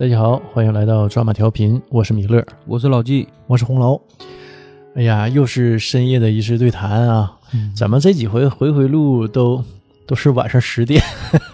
[0.00, 2.42] 大家好，欢迎来到抓马调频，我是米勒。
[2.64, 4.00] 我是老纪，我是红楼。
[4.94, 7.30] 哎呀，又是深夜的一次对谈啊！
[7.52, 9.62] 嗯咱们这几回回回录都
[10.06, 11.02] 都是晚上十点，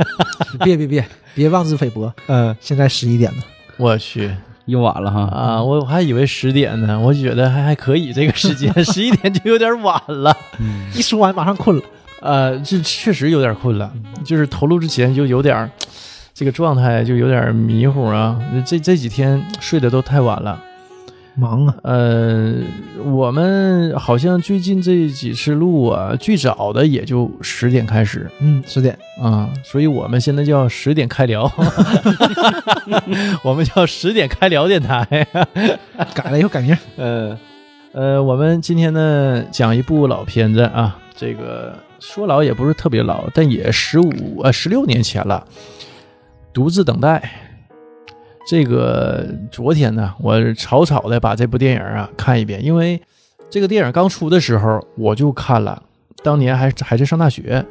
[0.63, 1.05] 别别别
[1.35, 3.39] 别妄自菲薄，嗯，现在十一点了，
[3.79, 4.31] 我去
[4.67, 5.23] 又晚了哈。
[5.23, 5.61] 啊！
[5.61, 10.33] 我我还以为十点呢，我觉得还还可以这个时间， 十一点就有点晚了。
[10.61, 11.83] 嗯，一说完马上困了。
[12.21, 13.93] 呃，这确实有点困了，
[14.25, 15.69] 就是投录之前就有点儿
[16.39, 18.39] 这个状态就有点迷糊啊。
[18.67, 20.63] 这这几天睡得都太晚了。
[21.35, 22.55] 忙啊，呃，
[23.05, 31.51] 我们好像最近这几次录啊，最早的也就十点开始嗯，十点，啊，所以我们现在叫十点开聊，
[33.43, 35.07] 我们叫十点开聊电台。
[36.15, 36.77] 改了以后改名。
[36.97, 37.39] 呃
[37.93, 45.47] 呃，我们今天呢讲一部老片子啊，这个说老也不是特别老，但也十五呃十六年前了，
[46.57, 47.19] 《独自等待》。
[48.49, 52.99] 这个昨天呢，我草草的把这部电影啊看一遍，因为
[53.51, 55.83] 这个电影刚出的时候我就看了，
[56.25, 57.63] 当年还还是上大学，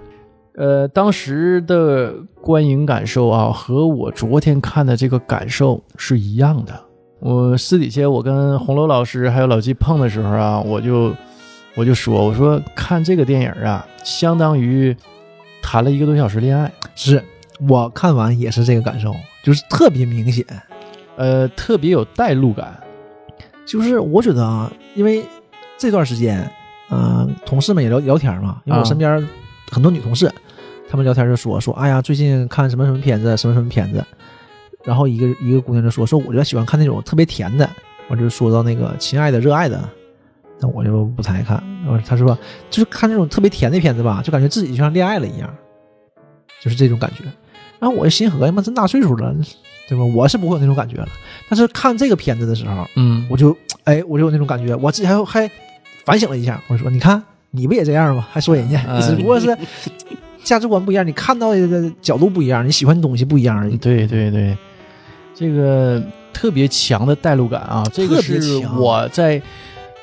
[0.56, 6.80] 呃，当时的观影感受啊，和我昨天看的这个感受是一样的。
[7.22, 11.12] 我私底下我跟红楼老师还有老纪碰的时候啊，我就
[11.74, 14.96] 我就说，我说看这个电影啊，相当于
[15.60, 17.24] 谈了一个多小时恋爱，是
[17.68, 20.46] 我看完也是这个感受，就是特别明显。
[21.16, 22.78] 呃，特别有代入感。
[23.66, 25.26] 就是我觉得啊，因为
[25.78, 26.50] 这段时间，
[26.92, 29.28] 嗯、同事们也聊聊天嘛，因为我身边
[29.72, 30.32] 很多女同事，
[30.90, 34.06] 她们聊天就说说，哎呀，最近看什么什么片子，什么什么片子。
[34.84, 37.68] 然后一个一个姑娘就说说，我就喜欢看那种特别甜的，
[38.08, 39.90] 我就说到那个亲爱的、热爱的，
[40.60, 41.64] 那我就不太爱看。
[41.84, 42.38] 然后她说，
[42.70, 45.52] 就是看那种特别甜的片子吧，就感觉自己就像恋爱了一样，
[46.62, 47.24] 就是这种感觉。
[47.80, 49.36] 然后我就心合计嘛，这么大岁数了，
[49.88, 50.04] 对吧？
[50.04, 51.08] 我是不会有那种感觉了。
[51.50, 55.52] 但是看这个片子的时候，嗯，我就哎，我就有那种感觉，我自己还还
[56.06, 57.22] 反省了一下，我说你看
[57.52, 58.28] 你不也这样吗？
[58.32, 59.56] 还说人家，嗯只不过是
[60.44, 63.78] 价值观不一样，你看到的角度不一样，你喜欢的东西不一样而已。
[63.78, 64.58] 对对对，
[65.36, 69.42] 这个特别强的代入感啊，这个是我在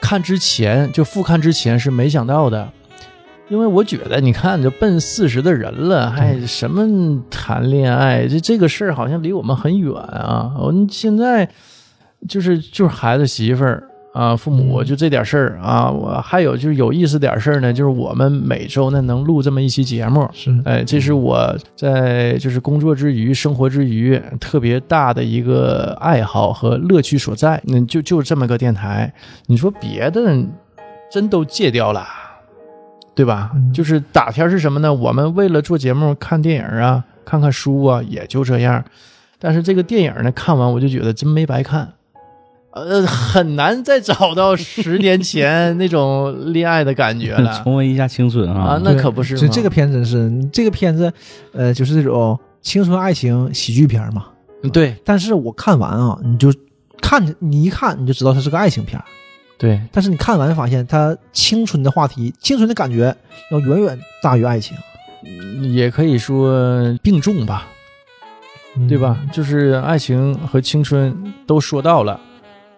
[0.01, 2.69] 看之前就复看之前是没想到的。
[3.53, 8.27] 因为我觉得，你看，这奔四十的人了，还什么谈恋爱？
[8.27, 10.55] 这这个事儿好像离我们很远啊。
[10.59, 11.47] 我们现在
[12.27, 15.91] 就是就是孩子媳妇儿啊，父母嗯就这点事儿啊。
[15.91, 27.61] 我还有就是有意思点事儿呢，就是我们每周呢能录这么一期节目，是，哎，这是我在就是工作之余、生活之余特别大的一个爱好和乐趣所在。
[27.65, 29.13] 那，就就这么个电台，
[29.45, 30.43] 你说别的
[31.13, 32.03] 真都戒掉了，
[33.15, 33.51] 对吧？
[33.55, 34.93] 嗯就是打天是什么呢？
[34.93, 38.85] 我们为了做节目、看电影啊、看看书啊，也就这样。
[39.39, 41.93] 但是这个电影呢，看完我就觉得真没白看。
[42.71, 48.81] 呃，很难再找到十年前那种恋爱的感觉了 重温一下青春啊啊！
[48.83, 51.13] 那可不是吗就这个片子真是这个片子，
[51.53, 54.25] 呃，就是这种青春爱情喜剧片嘛。
[54.73, 56.51] 对但是我看完啊，你就
[57.03, 59.05] 看你一看你就知道它是个爱情片儿，
[59.63, 63.17] 对，但是你看完发现它青春的话题、青春的感觉
[63.53, 64.77] 要远远大于爱情，
[65.73, 67.69] 也可以说并重吧，
[68.89, 69.17] 对吧？
[69.33, 72.21] 就是爱情和青春都说到了，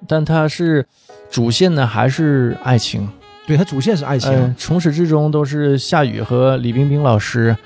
[0.07, 0.87] 但它是
[1.31, 3.09] 主线呢还是爱情？
[3.47, 7.57] 对，它主线是爱情，呃，从始至终都是夏雨和李冰冰老师，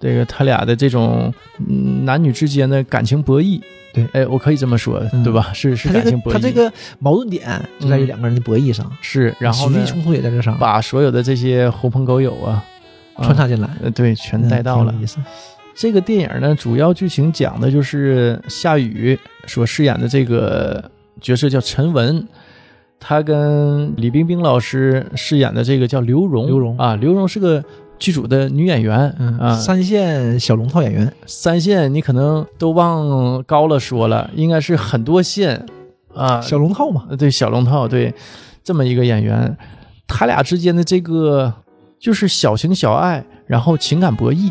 [0.00, 1.32] 这个他俩的这种
[1.68, 3.60] 嗯男女之间的感情博弈。
[3.92, 5.50] 对哎，我可以这么说，嗯对吧？
[5.54, 6.34] 是是感情博弈。
[6.34, 7.48] 他这个矛盾点
[7.78, 12.62] 就在于嗯两个人的博弈上，是，然后呢冲突也在这上把所有的这些狐朋狗友啊，
[13.14, 14.94] 啊穿插进来，呃，对，全带到了。
[15.74, 20.90] 这个电影呢，主要剧情讲的就是夏雨所饰演的这个
[21.22, 22.26] 角色叫陈文，
[23.00, 26.46] 他跟李冰冰老师饰演的这个叫刘荣。
[26.46, 27.64] 刘荣啊，刘荣是个
[27.98, 29.14] 剧组的女演员。
[29.18, 35.66] 嗯啊，三线小龙套演员，三线你可能都往高了说了，应该是很多线
[36.14, 36.40] 啊。
[36.40, 38.12] 小龙套嘛，呃对小龙套，对
[38.62, 39.56] 这么一个演员，
[40.06, 41.52] 他俩之间的这个
[41.98, 44.50] 就是小情小爱，然后情感博弈，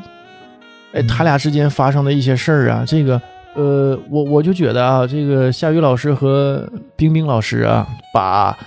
[0.94, 1.08] 哎，嗯。
[1.08, 3.22] 他俩之间发生的一些事儿啊，这个
[3.54, 8.58] 呃，我我就觉得啊，这个夏雨老师和冰冰老师啊，把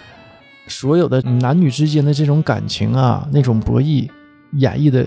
[0.67, 4.09] 所有的男女之间的这种感情啊，那种博弈
[4.53, 5.07] 演绎的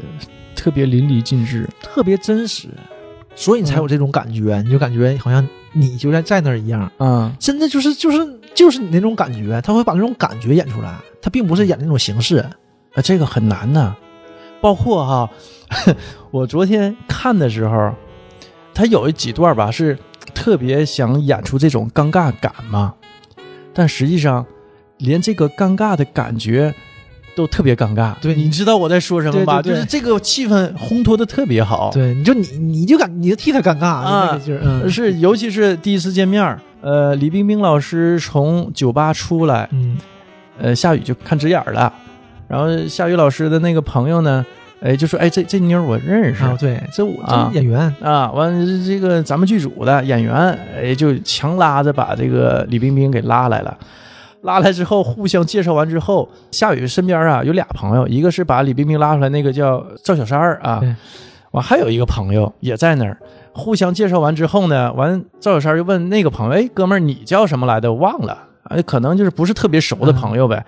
[0.55, 1.67] 特别淋漓尽致。
[1.81, 2.69] 特别真实，
[3.35, 12.37] 所以你才有这种感觉，你就感觉好像你就在在那儿一样，嗯，真的就是就是就是你那种感觉，他会把那种感觉演出来，他并不是演那种形式，
[12.93, 13.95] 啊，这个很难呐。
[14.61, 15.29] 包括哈，
[16.29, 17.93] 我昨天看的时候，
[18.73, 19.97] 他有几段吧是
[20.35, 22.93] 特别想演出这种尴尬感嘛，
[23.73, 24.45] 但实际上
[24.97, 26.73] 连这个尴尬的感觉
[27.35, 28.13] 都特别尴尬。
[28.21, 29.61] 对你知道我在说什么吧？
[29.61, 31.89] 对对对就是这个气氛烘托的特别好。
[31.93, 34.39] 对，你就你你就感你就替他尴尬啊
[34.89, 39.97] 是，尤其是第一次见面儿，呃，李冰冰老师从酒吧出来，嗯
[40.59, 41.91] 呃，夏雨就看直眼儿了，
[42.47, 44.45] 然后夏雨老师的那个朋友呢，
[44.81, 50.35] 哎，就说，哎，这这妞儿我认识啊，对，这我啊这演员，啊，完了这个咱们剧组的演员，
[50.75, 53.77] 哎，就强拉着把这个李冰冰给拉来了。
[54.43, 60.81] 拉来之后，互相介绍完之后，夏雨身边啊有俩朋友，一个是把李冰冰拉出来那个叫赵小三儿啊，
[61.51, 63.17] 完还有一个朋友也在那儿。
[63.53, 67.91] 互相介绍完之后呢，完赵小三儿就问那个朋友：“哎，哥们儿，你叫什么来的？
[67.91, 68.47] 我忘了。
[68.63, 70.65] 哎，可能就是不是特别熟的朋友呗。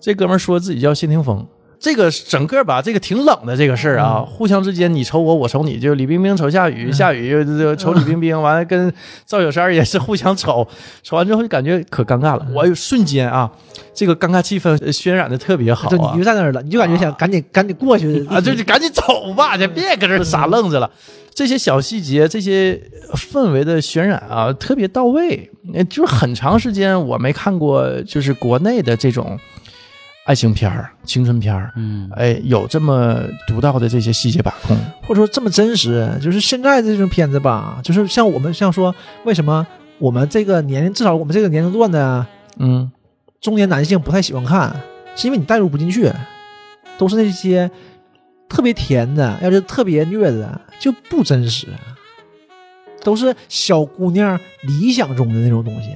[0.00, 1.46] 这哥们儿说自己叫谢霆锋。
[1.80, 8.92] 这个整个吧，这个挺冷的这个事儿啊，互相之间你瞅我，我瞅你，就李冰冰瞅夏雨，夏雨就就瞅李冰冰，完了跟
[9.24, 10.68] 赵小三也是互相瞅，
[11.02, 12.46] 瞅完之后就感觉可尴尬了。
[12.54, 13.50] 我有瞬间啊，
[13.94, 20.90] 这个尴尬气氛呃渲染的特别好就你啊就在那儿了，你就感觉想赶紧赶紧过去啊，就就赶紧走吧， 就别搁这傻愣着了。
[21.32, 22.78] 这些小细节，这些
[23.14, 25.50] 氛围的渲染啊，特别到位。
[25.72, 29.38] 呃就是很长时间我没看过，就是国内的这种
[30.26, 34.76] 爱情片儿、青春片儿，嗯，哎，有这么独到的这些细节把控。
[35.02, 38.94] 或者说这么真实，就是现在这种片子吧，就是像我们像说，
[39.24, 39.66] 为什么
[39.98, 42.24] 我们这个年龄，至少我们这个年龄段的
[42.58, 42.90] 嗯，
[43.40, 44.80] 中年男性不太喜欢看，
[45.16, 46.12] 是因为你代入不进去，
[46.96, 47.68] 都是那些
[48.48, 51.66] 特别甜的，要是特别虐的就不真实，
[53.02, 55.88] 都是小姑娘理想中的那种东西。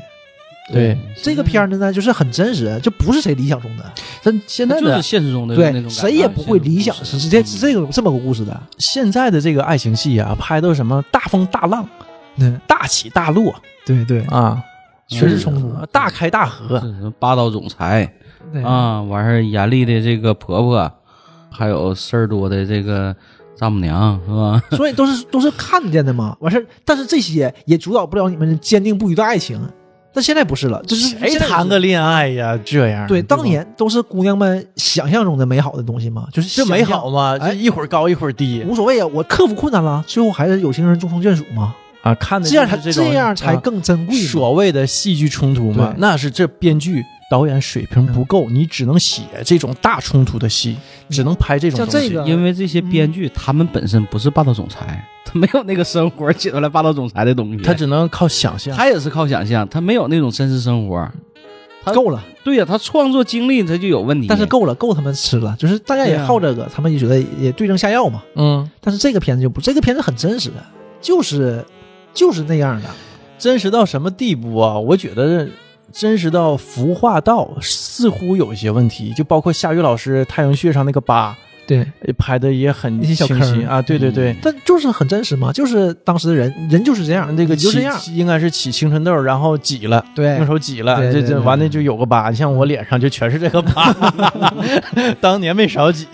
[0.73, 3.85] 对，这个片儿呢，就是很真实，就不是谁理想中的，
[4.23, 8.59] 但现在的就是现实中的那种对，谁也不会理想是这这个这么个故事的。
[8.79, 11.87] 现在的这个爱情戏啊，拍的什么大风大浪、
[12.37, 14.59] 嗯，大起大落对对，啊，
[15.07, 15.71] 全是冲突。
[15.93, 16.81] 大开大合。
[16.81, 18.11] 什么霸道总裁，
[18.65, 20.91] 啊，完事儿严厉的这个婆婆，
[21.51, 23.15] 还有事儿多的这个
[23.55, 24.63] 丈母娘，是吧？
[24.79, 26.35] 所以都是都是看见的嘛。
[26.41, 29.61] 完事儿，但是这些也主导不了你们坚定不移的爱情。
[30.15, 32.57] 但现在不是了，就是谁谈个恋爱呀？
[32.65, 37.37] 这样对，当年都是姑娘们想象中的美好的东西嘛，就是这美好嘛？
[37.41, 44.29] 哎这一会儿高一会儿低无所谓啊，我克服困难了，最后还是有情人终成眷属嘛，啊，看的这样才这样才啊更珍贵嘛。
[44.29, 50.76] 所谓的戏剧冲突嘛，那是这编剧导演水平不够，你只能写这种大冲突的戏，
[51.09, 51.93] 只能拍这种东西。
[51.93, 58.76] 像这个因为这些编剧他们本身不是霸道总裁， 他没有那个生活写出来霸道总裁的东西，他只能靠想象。
[58.76, 61.09] 他也是靠想象，他没有那种真实生活。
[61.85, 64.27] 他够了，对呀、他创作经历他就有问题。
[64.27, 68.23] 但是够了，够他们吃了，就是大家也好这个，他们也觉得也对症下药嘛。
[68.37, 70.65] 嗯，但是这个片子就不，这个片子很真实的，
[71.03, 71.62] 就是
[72.15, 72.88] 就是那样的。
[73.38, 74.79] 真实到什么地步啊？
[74.79, 75.47] 我觉得
[75.93, 81.37] 真实到服化道似乎有一些问题，就包括夏雨老师太阳穴上那个疤，
[81.67, 83.81] 对，呃拍的也很清晰啊。
[83.81, 84.35] 对对对。
[84.43, 92.29] 但就是很真实嘛，就是当时的人，人就是这样，那个就这样，应该是起青春痘，然后挤了，对用手挤了，这这完了就有个疤。
[92.31, 93.95] 你像我脸上就全是这个疤，
[95.20, 96.06] 当年没少挤。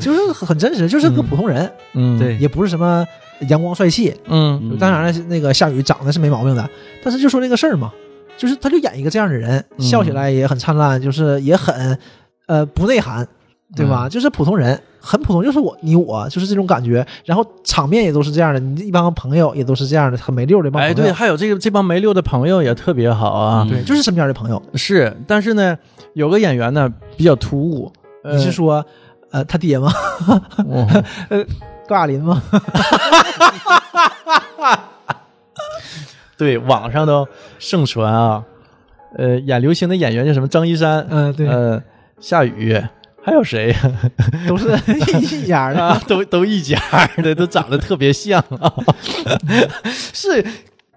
[0.00, 3.06] 就是很真实，就是个普通人，嗯，对也不是什么
[3.48, 4.14] 阳光帅气。
[4.26, 6.68] 嗯嗯当然了，那个夏雨长得是没毛病的，
[7.04, 7.92] 但是就说这个事儿嘛，
[8.36, 11.98] 就是他就演一个这样的人，嗯笑起来也很灿烂，就是也很
[12.46, 13.26] 呃不内涵，
[13.74, 14.08] 对吧？
[14.08, 17.04] 就是普通人，很普通，就是我你我就是这种感觉。
[17.24, 23.62] 然后场面也都是这样的，你一帮朋友也都是这样的，很没溜的一帮朋哎，对，还有这个这帮没溜的朋友也特别好啊。
[23.66, 24.62] 嗯对，就是身边的朋友。
[24.74, 25.76] 是，但是呢，
[26.14, 27.90] 有个演员呢比较突兀。
[28.22, 28.84] 呃你是说，
[29.30, 29.92] 呃，他爹吗？
[30.68, 30.86] 哦
[31.86, 32.42] 高亚麟吗？
[36.38, 37.26] 对，网上都
[37.58, 38.42] 盛传啊，
[39.16, 40.46] 呃，演流星的演员叫什么？
[40.46, 41.82] 张一山，嗯，对，呃，
[42.20, 42.78] 夏雨，
[43.22, 43.74] 还有谁
[44.46, 44.68] 都是
[45.20, 45.84] 一家的。
[45.84, 46.00] 啊？
[46.06, 46.78] 都都一家
[47.18, 48.72] 的，都长得特别像啊。
[49.84, 50.44] 是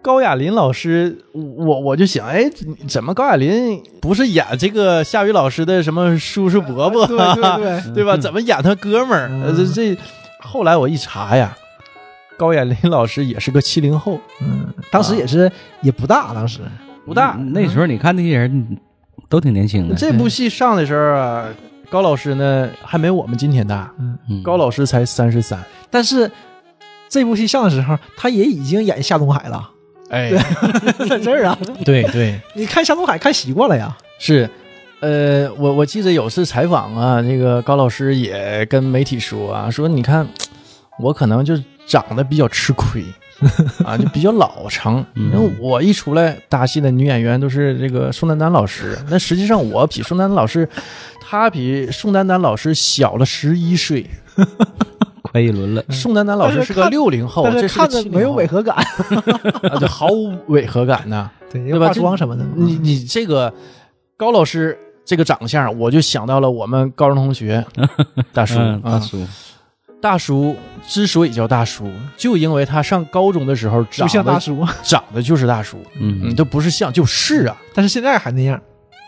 [0.01, 2.49] 高亚麟老师，我我就想，哎，
[2.87, 7.05] 怎么高亚麟不是演这个夏雨老师的什么叔叔伯伯？
[7.07, 8.15] 对对对， 对吧？
[8.17, 9.53] 怎么演他哥们儿？
[9.55, 9.97] 这这，
[10.39, 11.57] 后来我一查呀，
[12.39, 16.61] 高亚麟老师也是个七零后，嗯，当时也是也不大，当时
[17.05, 17.35] 不大。
[17.37, 18.77] 嗯那时候你看那些人
[19.27, 19.95] 都挺年轻的。
[19.95, 21.45] 这部戏上的时候啊，
[21.89, 25.59] 高老师呢还没我们今天大，嗯高老师才三十三。
[25.91, 26.31] 但是
[27.09, 29.69] 这部戏上的时候，他也已经演夏东海了，
[30.09, 30.31] 哎，
[31.09, 33.97] 在这儿啊，对对，你看夏东海看习惯了呀。
[34.17, 34.49] 是。
[35.01, 40.27] 呃，我我记得有次采访啊，这个高老师也跟媒体说啊，说你看，
[40.99, 41.57] 我可能就
[41.89, 43.03] 长得比较吃亏。
[43.85, 45.05] 啊，就比较老成。
[45.15, 45.31] 嗯。
[45.31, 50.67] 因为我一出来搭戏的女演员都是这个宋丹丹老师，那实际上我比宋丹丹老师，
[51.21, 54.05] 她比宋丹丹老师小了十一岁。
[55.21, 58.17] 快一轮了，宋丹丹老师是个六零后，这看着是个70后。
[58.17, 58.75] 没有违和感，
[59.69, 61.29] 啊，就毫无违和感呢。
[61.51, 61.87] 对，吧？
[61.87, 63.53] 化妆什么的，你你这个
[64.17, 67.63] 高老师这个长相，我就想到了我们高中同学
[68.33, 68.55] 大叔。
[68.83, 69.23] 大，叔，
[70.01, 70.55] 大叔
[70.87, 78.59] 之所以叫大叔，就因为他上高中的时候长得像大叔，长得就是大叔，嗯，你，都不是像就是啊，但是现在还那样，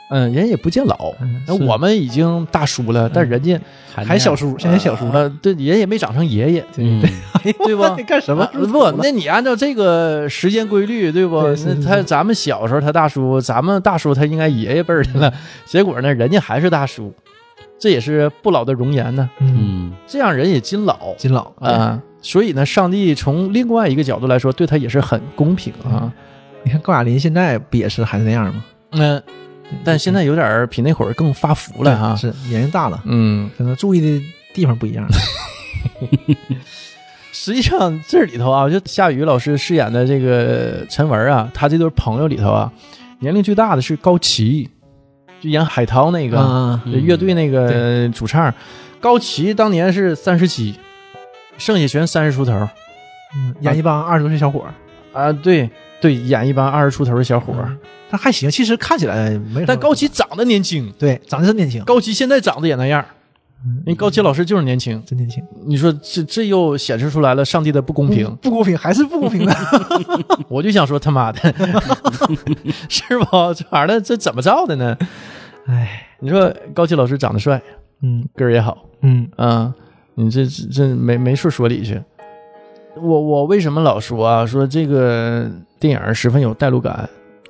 [0.10, 1.14] 嗯，人也不见老。
[1.22, 1.64] 嗯那是。
[1.64, 3.58] 我们已经大叔了，但人家
[3.94, 7.02] 还还小叔，现在小叔了，呃，对，人也没长成爷爷，嗯，
[7.66, 7.96] 对吧？
[7.98, 8.44] 你干什么？
[8.44, 8.52] 啊？
[8.54, 11.42] 不，那你按照这个时间规律，对不？
[11.42, 15.34] 对是是是那他咱们小时候他大叔，咱们大叔他应该爷爷辈儿的了，
[15.66, 17.14] 结果呢，人家还是大叔，
[17.82, 19.28] 这也是不老的容颜呢。
[19.40, 26.14] 嗯，嗯，这样人也金老金老啊、所以呢，上帝从另外一个角度来说，对他也是很公平啊。
[26.64, 28.64] 你看高亚麟现在不也是还是那样吗？
[28.92, 29.20] 嗯、
[29.84, 32.16] 但现在有点儿比那会儿更发福了哈。
[32.16, 35.12] 是年龄大了，嗯，可能注意的地方不一样了。
[37.34, 42.72] 实际上这里头啊，就夏雨老师饰演的这个陈文啊，他这对朋友里头啊，
[43.18, 44.70] 年龄最大的是高旗，
[45.42, 48.54] 就演海涛那个、乐队那个主唱，
[49.00, 50.76] 高旗当年是三十七，
[51.58, 52.54] 剩下全三十出头
[53.36, 55.70] 嗯演一帮二十多岁小伙儿，啊，对
[56.00, 57.76] 对，演一帮二十出头的小伙儿。
[58.10, 59.66] 他还行，其实看起来没。
[59.66, 63.16] 但高旗长得年轻，对长得真年轻，高旗现在长得也那样，嗯
[63.64, 65.02] 因为高奇老师就是年轻。
[65.06, 68.36] 真年轻，你说这这又显示出来了上帝的不公平。
[68.42, 69.54] 不公平，还是不公平的。
[70.50, 71.40] 我就想说他妈的，
[72.90, 73.54] 是不？
[73.54, 74.98] 这玩意儿这怎么造的呢？
[75.68, 77.62] 哎，你说高奇老师长得帅，
[78.02, 79.74] 嗯个儿也好嗯啊，
[80.16, 82.02] 你这这这没没处说理去。
[82.98, 84.46] 我我为什么老说啊？
[84.46, 85.50] 说这个
[85.80, 87.08] 电影十分有代入感，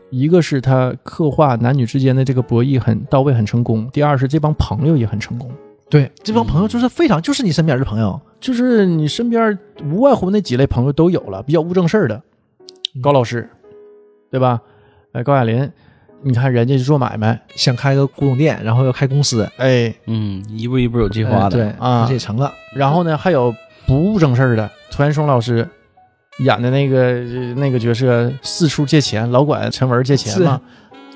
[0.10, 5.50] 一个是他刻画男女之间的这个博弈很到位、很成功；第二是这帮朋友也很成功。
[5.92, 8.20] 对，这帮朋友就是非常，就是你身边的朋友。
[8.40, 12.20] 就是你身边无外乎那几类朋友都有了，比较务正事儿的，
[13.00, 13.48] 高老师，
[14.32, 14.60] 对吧？
[15.12, 15.70] 哎，高亚麟，
[16.24, 22.52] 你看人家就做买卖，想开个古董店，然后要开公司，哎，嗯，一步一步有计划的，对啊这也成了。
[22.74, 23.54] 然后呢，还有
[23.86, 25.68] 不务正事儿的，涂元松老师
[26.40, 30.60] 演的那个呃那个角色，四处借钱，老管陈文借钱嘛。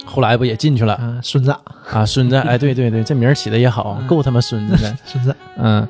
[0.06, 1.52] 后来不也进去了啊，孙子，
[1.92, 2.06] 啊？
[2.06, 4.98] 孙子，哎，对对对，这名儿起的也好，嗯够他妈孙子的。
[5.06, 5.88] 孙子，嗯，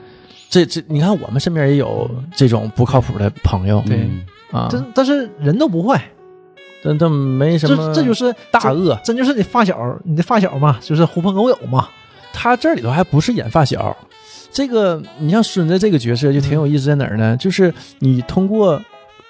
[0.50, 6.02] 这这，你看我们身边也有这种不靠谱的朋友对嗯啊，但但是人都不坏，
[6.84, 8.98] 但但没什么，这这就是大恶。
[9.04, 11.90] 真就是你发小，你的发小嘛，就是狐朋狗友嘛。
[12.32, 13.96] 他这里头还不是演发小，
[14.52, 17.36] 这个你像孙子这个角色就挺有意思在哪儿呢？
[17.38, 18.78] 就是你通过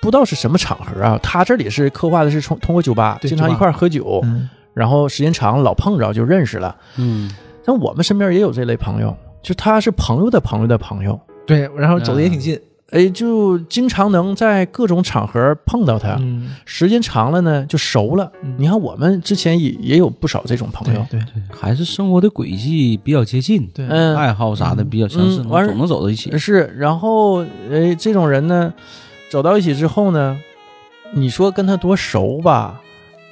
[0.01, 6.75] 不知道是什么场合啊，他这里是刻画的是从通过酒吧经常一块儿喝酒，嗯，然后时间长了老碰着就认识了。
[6.97, 7.31] 嗯，
[7.65, 12.59] 但我们身边也有这类朋友，就他是朋友的朋友的朋友，对，然后走的也挺近。
[12.91, 16.15] 哎，就经常能在各种场合碰到他。
[16.19, 18.31] 嗯，时间长了呢，就熟了。
[18.43, 26.37] 嗯你看，我们之前也也有不少这种朋友，对对，还是生活的轨迹比较接近，对嗯，爱好啥的比较相似，嗯完总能走到一起。
[26.37, 28.71] 是，然后哎，这种人呢，
[29.31, 30.37] 走到一起之后呢，
[31.13, 32.79] 你说跟他多熟吧，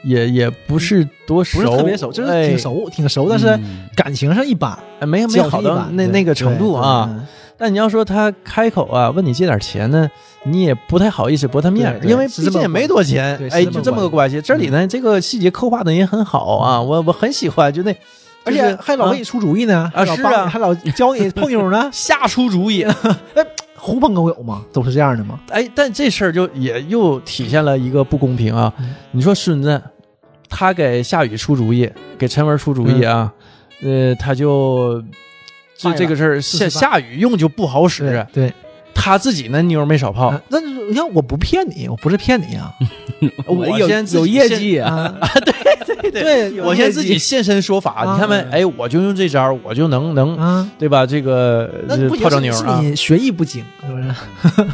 [0.04, 7.10] 也也不是多熟，不是特别熟，就是哎挺熟，挺熟，但是嗯感情上一般，哎没没交好到那那个程度啊。
[7.56, 10.10] 但你要说他开口啊，问你借点钱呢，
[10.44, 14.42] 你也不太好意思驳他面，因为毕竟也没多钱哎，就这么个关系。
[14.42, 17.96] 这里呢，这个细节刻画的也很好啊，我我很喜欢，就那，
[18.44, 22.84] 而且还老给你出主意呢，啊是啊还老教你泡妞呢， 瞎出主意。
[23.36, 23.46] 哎
[23.76, 25.38] 狐朋狗友嘛，都是这样的嘛。
[25.50, 28.74] 哎，但这事儿就也又体现了一个不公平啊！
[28.80, 29.82] 嗯你说孙子，
[30.56, 33.34] 他给夏雨出主意，给陈文出主意啊，
[33.82, 35.04] 呃，他就
[35.76, 38.54] 这这个事儿，夏夏雨用就不好使，对，
[38.94, 40.34] 他自己那妞儿没少泡。
[40.50, 42.72] 那，你看，我不骗你，我不是骗你啊，
[43.48, 46.62] 我有先有业绩啊，啊，对 对对。
[46.62, 48.14] 我先自己现身说法，啊。
[48.14, 48.36] 你看没？
[48.52, 51.06] 哎，我就用这招，我就能能，啊，对吧？
[51.06, 51.68] 这个
[52.22, 54.72] 泡着妞儿啊，你学艺不精，是不是？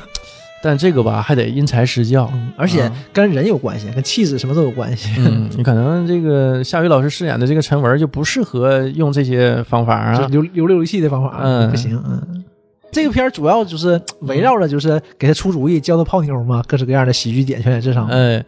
[0.61, 2.29] 但这个吧还得因材施教。
[2.33, 5.09] 嗯，而且跟人有关系，跟气质什么都有关系。
[5.17, 10.27] 嗯，你可能这个夏雨老师饰演的这个陈文就不适合用这些方法就啊。
[10.29, 12.43] 流流流气的方法，嗯不行，嗯。
[12.91, 18.07] 这个片儿主要就是围绕着就是给他出主意，教他泡妞嘛，各式各样的喜剧点全在这上。
[18.07, 18.43] 哎，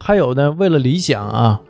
[0.00, 1.60] 还有呢，为了理想啊，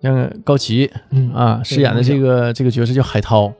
[0.00, 3.52] 像高旗嗯啊饰演的这个这个角色叫海涛，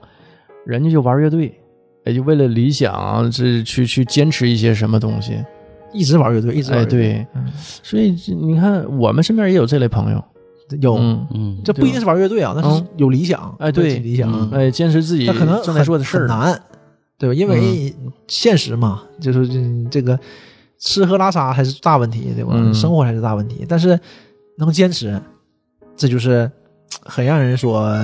[0.65, 1.59] 人家就玩乐队，
[2.05, 5.43] 也就为了理想这去去坚持一些什么东西。
[5.93, 6.99] 一直玩乐队，一直玩哎，乐队。
[6.99, 7.45] 对，嗯
[7.81, 10.21] 所以这你看，我们身边也有这类朋友，
[10.81, 16.61] 有，嗯，嗯，这不一定是玩乐队啊，那是嗯有理想，哎对有理想，嗯哎，坚持自己他可能正在做的事儿，难，
[17.17, 17.33] 对吧？
[17.33, 17.95] 因为
[18.27, 20.19] 现实嘛，就是这这个
[20.79, 22.51] 吃喝拉撒还是大问题，对吧？
[22.55, 23.97] 嗯生活还是大问题，但是
[24.57, 25.17] 能坚持，
[25.95, 26.51] 这就是
[27.03, 27.97] 很让人说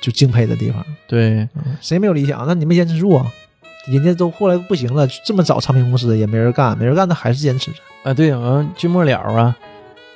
[0.00, 0.84] 就敬佩的地方。
[1.06, 2.44] 对，嗯谁没有理想？
[2.46, 3.26] 那你没坚持住啊？
[3.88, 7.78] 人家都后来不行了，这么早唱片公司也没人干，没人干，他还是坚持着。
[8.02, 9.56] 啊，对，完剧末了啊，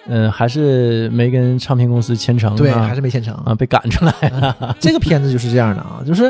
[0.07, 3.35] 嗯，还是没跟唱片公司签成，对，啊还是没签成。
[3.37, 6.25] 啊，被赶出来了，这个片子就是这样的啊， 就是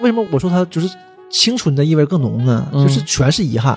[0.00, 0.88] 为什么我说它就是
[1.28, 2.68] 青春的意味更浓呢？
[2.72, 3.76] 嗯就是全是遗憾。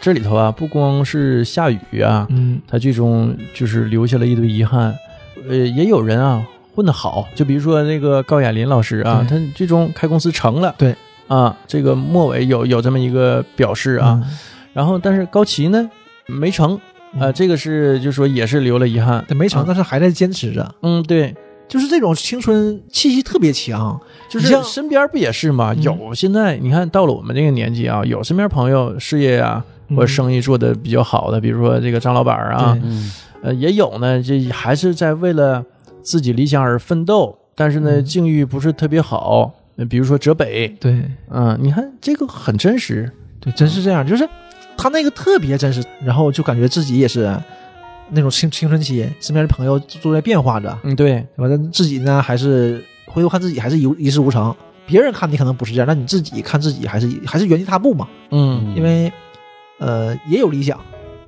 [0.00, 4.94] 这里头啊，不光是下雨啊，嗯，他最终就是留下了一堆遗憾，
[5.48, 6.46] 呃，也有人啊
[6.78, 10.94] 混得好，就比如说那个高亚麟老师啊，他最终开公司成了，对。
[11.26, 14.38] 啊，这个末尾有有这么一个表示啊，嗯，
[14.72, 15.90] 然后但是高旗呢
[16.28, 16.76] 没成，
[17.14, 19.64] 啊，嗯这个是就说也是留了遗憾，对，没成，啊。
[19.66, 20.72] 但是还在坚持着。
[20.82, 21.34] 嗯，对，
[21.66, 25.74] 就是这种青春气息特别强，就是像身边不也是吗？
[25.76, 25.82] 嗯。
[25.82, 29.96] 有现在你看到了我们这个年纪啊，有身边朋友事业啊嗯。
[29.96, 35.62] 或者生意做的比较好的，比如说这个张老板啊，嗯呃，也有呢，这还是在为了
[36.08, 39.52] 自己理想而奋斗，但是呢，嗯境遇不是特别好。
[39.76, 44.28] 呃比如说浙北，对嗯、你看这个很真实，对，真是这样，就是
[44.76, 47.32] 他那个特别真实，然后就感觉自己也是
[48.10, 51.64] 那种青青春期，身边的朋友都在变化着，嗯，对，对吧？
[51.72, 54.52] 自己呢，还是回头看自己还是一一事无成。
[54.84, 58.08] 别人看你可能不是这样，但你自己看自己还是还是原地踏步嘛。
[58.30, 59.12] 嗯因为
[59.78, 60.80] 呃也有理想，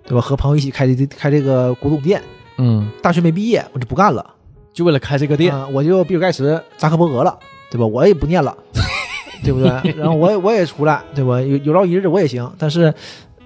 [0.04, 0.20] 对吧？
[0.20, 2.20] 和朋友一起开这开这个古董店，
[2.58, 4.24] 嗯，大学没毕业我就不干了，
[4.72, 7.38] 就为了开这个店，啊我就比尔盖茨、扎克伯格了，
[7.70, 7.86] 对吧？
[7.86, 8.56] 我也不念了，
[9.42, 9.92] 对不对？
[9.94, 11.40] 然后我也我也出来，对吧？
[11.40, 12.92] 有有朝一日我也行，但是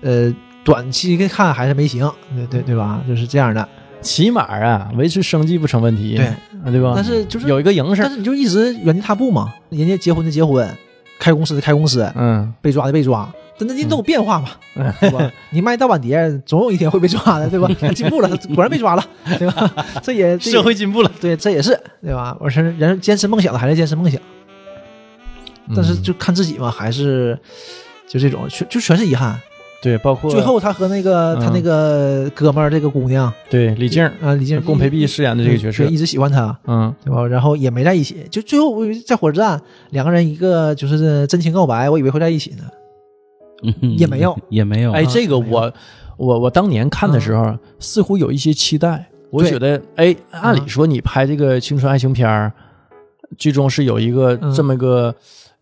[0.03, 0.35] 呃
[0.65, 3.03] 短期看还是没行，对对对吧？
[3.09, 3.67] 就是这样的。
[4.01, 6.37] 起码啊，维持生计不成问题，对啊，
[6.71, 6.93] 对吧？
[6.95, 10.69] 但是就是有一个营生，但是你就一直原地踏步嘛，人家结婚的结婚，
[11.19, 13.27] 开公司的开公司，嗯，被抓的被抓，
[13.59, 15.31] 但那人都有变化嘛，嗯对吧？
[15.51, 17.69] 你卖盗版碟，总有一天会被抓的，对吧？
[17.81, 19.05] 他进步了，果然被抓了，
[19.39, 19.71] 对吧？
[20.03, 22.37] 这也社会进步了，对，这也是对吧？
[22.41, 24.21] 我是人坚持梦想的还是坚持梦想，
[25.75, 27.39] 但是就看自己嘛，还是
[28.09, 29.39] 就这种，全就全是遗憾。
[29.83, 37.27] 对，包括最后他和那个他嗯那个哥们儿这个姑娘对李静啊，李静龚培碧饰演的这个角色对，一直喜欢他，嗯，对吧？
[37.27, 38.75] 然后也没在一起，就最后
[39.07, 42.65] 在火车站两个人一个就是真情告白，我以为会在一起呢。
[43.63, 45.73] 嗯也没有，也没有，哎，啊这个我
[46.17, 49.09] 我我当年看的时候，似乎有一些期待。
[49.31, 52.53] 我觉得，哎，按理说你拍这个青春爱情片儿，
[53.37, 54.55] 剧中是有一个嗯。
[54.55, 55.13] 这么个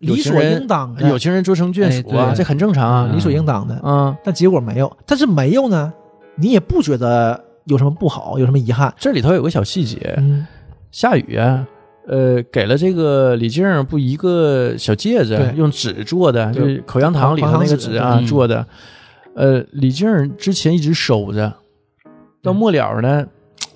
[0.00, 3.10] 理所应当的，有情人终成眷属啊，这很正常啊，啊。
[3.14, 3.80] 理所应当的。
[3.82, 5.90] 嗯，但结果没有，但是没有呢，
[6.34, 8.92] 你也不觉得有什么不好，有什么遗憾。
[8.98, 10.46] 这里头有个小细节，嗯，
[10.90, 11.66] 下雨啊，
[12.06, 18.66] 呃，给了这个李静儿不一个小戒指，用纸做的，就是口香糖里头那个纸啊做的。
[19.34, 21.52] 呃，李静儿之前一直收着，
[22.42, 23.24] 到末了呢，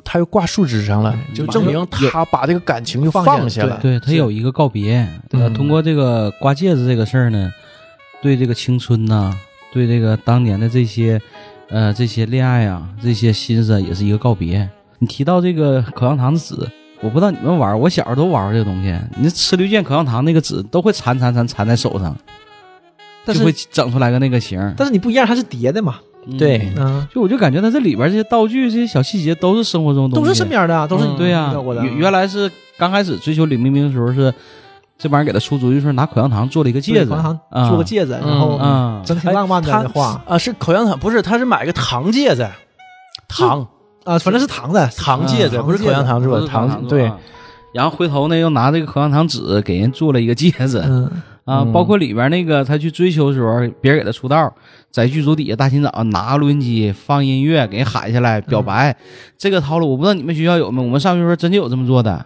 [0.05, 3.79] 他又挂树枝上了，就证明他把这个感情就放下了。
[3.81, 3.99] 对。
[4.01, 7.51] 他有一个告别，对呃，通过这个挂戒指这个事儿呢，
[8.21, 9.33] 对这个青春呐、
[9.73, 11.21] 对这个当年的这些，
[11.71, 14.69] 呃，这些恋爱啊，这些心思啊也是一个告别。
[14.99, 16.55] 你提到这个口香糖的纸，
[17.01, 18.99] 我不知道你们玩，我小时候都玩过这个东西。
[19.19, 22.17] 你吃绿箭口香糖那个纸都会缠缠缠缠在手上，
[23.25, 24.59] 但就是会整出来个那个形。
[24.77, 25.97] 但是你不一样，它是叠的嘛，
[26.39, 26.73] 对。
[27.13, 31.85] 就我就感觉它这里边这些道具、这些小细节都是生活中的东西，都是身边的啊，都是嗯你对呀、遇到过的。
[31.85, 34.33] 原原来是刚开始追求李冰冰的时候是
[34.99, 42.49] 这帮人给他出主意，说拿口香糖做了一个戒指，口香糖做个戒指，嗯然后嗯，真挺浪漫的他那画啊，是口香糖，不是，他是买个糖戒指，
[43.29, 43.67] 糖
[44.07, 47.11] 啊，反正是糖的糖戒指，嗯不是口香糖做的糖糖，对，。
[47.75, 50.79] 然后回头呢，又拿这个口香糖纸给人做了一个戒指
[51.45, 54.53] 啊，包括里边那个他去追求的时候，别人给他出道，
[54.91, 58.97] 在剧组底下大清早拿录音机放音乐给人喊下来表白，
[59.37, 62.25] 这个套路我不知道你们学校有没有，我们上学时候真就有这么做的，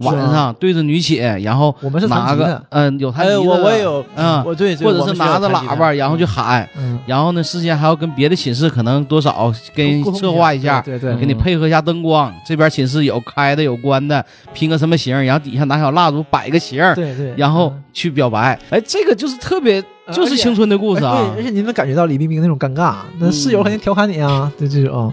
[0.00, 12.32] 晚上对着女寝，然后我们是拿个，嗯有弹哎，吉的，我我也有，嗯，我对，或者是拿着喇叭，然后去喊，嗯，然后呢，事先还要跟别的寝室可能多少跟策划一下，对对对，给你配合一下灯光。
[12.46, 18.58] 这边寝室有开的有关的，拼个什么形，然后底下拿小蜡烛摆个形，对对，然后嗯去表白。
[18.70, 21.42] 哎，这个就是特别，呃就是青春的故事哎啊对，而。
[21.42, 25.12] 且你能感觉到李冰冰那种尴尬，那室友肯定调侃你啊，对这种，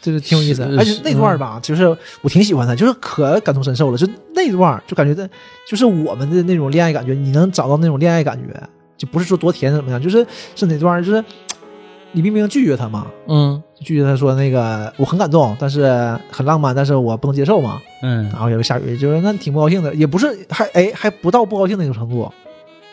[0.00, 0.62] 这个挺有意思。
[0.64, 1.84] 是而且那段吧，就是
[2.22, 3.98] 我挺喜欢的，就是可感同身受了。
[3.98, 5.28] 就那段就感觉这
[5.68, 8.60] 就是我们的那种恋爱感觉，你能找到那种恋爱感觉，
[8.96, 11.24] 就不是说多甜怎么样，就是是哪段就是
[12.12, 17.80] 李冰冰拒绝他嘛，嗯拒绝他说那个我很感动，但是很浪漫，但是我不能接受嘛。
[18.02, 22.30] 嗯然后有个下雨就是那挺不高兴的，也不是还哎还不到不高兴那种程度，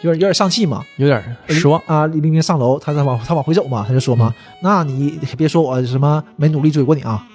[0.02, 0.84] 有点有点丧气嘛。
[0.98, 1.82] 有点失望。
[1.86, 2.06] 啊！
[2.08, 7.26] 李冰冰上楼，他他往他往回走嘛，他就说嘛，那你别说我什么没努力追过你啊。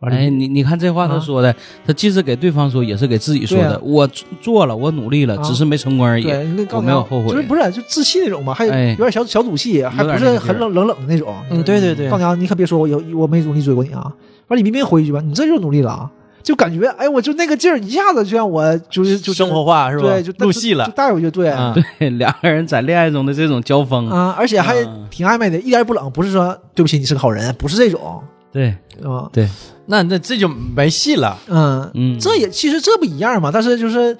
[0.00, 1.54] 哎，你你看这话他啊说的，
[1.86, 3.74] 他既是给对方说，也是给自己说的。
[3.74, 4.04] 啊我
[4.40, 6.26] 做了，我努力了，啊只是没成功而已。
[6.72, 11.32] 我没有后悔就是不是就自气那种嘛，还有点小小赌气，还不是很冷冷冷的那种。
[11.50, 14.12] 嗯，对对对告，娘，你可别说我有我没努力追过你啊！
[14.48, 16.10] 完，李冰冰回一句吧，你这就是努力了啊！
[16.42, 20.04] 就感觉哎，我就那个劲儿一下子就让我就是就生活化是吧？
[20.08, 20.92] 对，就入戏了就。
[20.92, 29.28] 带回去，对啊对， 两个人在恋爱中的这种交锋，啊，而且还嗯挺暧昧的，一点也不冷，不是说对不起你是个好人，不是这种，对对吧？
[29.32, 29.48] 对，
[29.86, 31.38] 那那这就没戏了。
[31.48, 34.16] 嗯，嗯，这也其实这不一样嘛，但是就是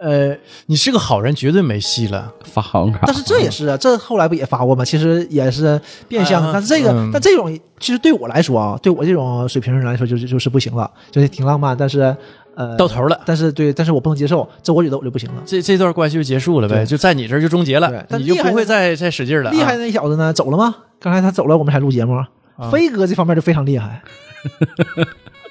[0.00, 2.32] 呃，你是个好人，绝对没戏了。
[2.44, 3.00] 发好人卡。
[3.06, 4.84] 但是这也是啊，这后来不也发过吗？
[4.84, 12.16] 其实也是变相，啊但是这个，嗯但这种其实对我来说啊，对我这种水平人来说，就是就是不行了，就是挺浪漫，但是
[12.54, 15.42] 呃，到头了，但是对，但是我不能接受，这我觉得我就不行了。
[15.44, 19.52] 这这段关系就结束了呗，就在你这儿就终结对了，你就不会再再使劲了啊。
[19.52, 20.74] 厉害的那小子呢，走了吗？
[21.00, 22.14] 刚才他走了，我们才录节目。
[22.14, 22.28] 啊
[22.72, 24.02] 飞哥这方面就非常厉害，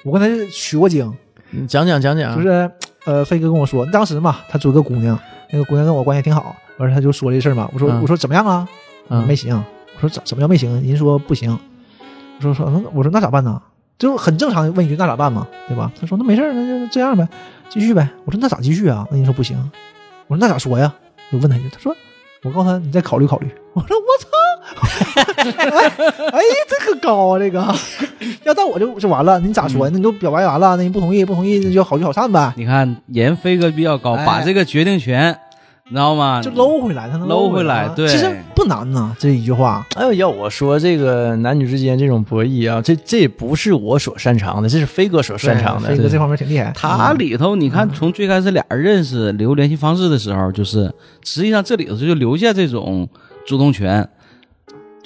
[0.04, 1.10] 我跟他取过经，
[1.50, 2.70] 你讲讲讲讲，就是
[3.08, 5.18] 呃，飞哥跟我说，当时嘛，他追个姑娘，
[5.50, 8.68] 那个姑娘跟我关系挺好，完事他就说这事儿嘛，我说、嗯我说怎么样啊？
[9.08, 9.56] 嗯没行，
[9.96, 10.70] 我说怎怎么叫没行？
[10.86, 11.58] 人说不行，
[12.36, 13.62] 我说说那我说那咋办呢？
[13.98, 15.90] 就很正常的，问一句那咋办嘛，对吧？
[15.98, 17.26] 他说那没事儿，那就这样呗，
[17.70, 18.06] 继续呗。
[18.26, 19.08] 我说那咋继续啊？
[19.10, 19.56] 那人说不行，
[20.26, 20.92] 我说那咋说呀？
[21.30, 21.96] 我问他一句，他说
[22.42, 23.48] 我告诉他你再考虑考虑。
[23.72, 24.28] 我说我操，
[26.32, 27.64] 哎，这可高啊，这个
[28.44, 29.90] 要到我就就完了，你咋说呀？
[29.92, 35.36] 那你就表白完了，那你不同意不同意，那就好聚好散呗，你看人飞哥比较高，哎把这个决定权，
[35.86, 36.40] 你知道吗？
[36.42, 39.86] 就搂回来，他能搂回回来对啊其实不难呐，这一句话。
[39.96, 45.96] 哎呦，要我说这个男女之间这种博弈啊，这这不是我所擅长的，这是飞哥所擅长的飞。
[45.96, 46.72] 哥这方面挺厉害。
[46.74, 50.92] 他里头，你嗯看，从最开始俩人认识留联系方式的时候，就是
[51.24, 53.08] 实际上这里头就留下这种
[53.46, 54.06] 主动权，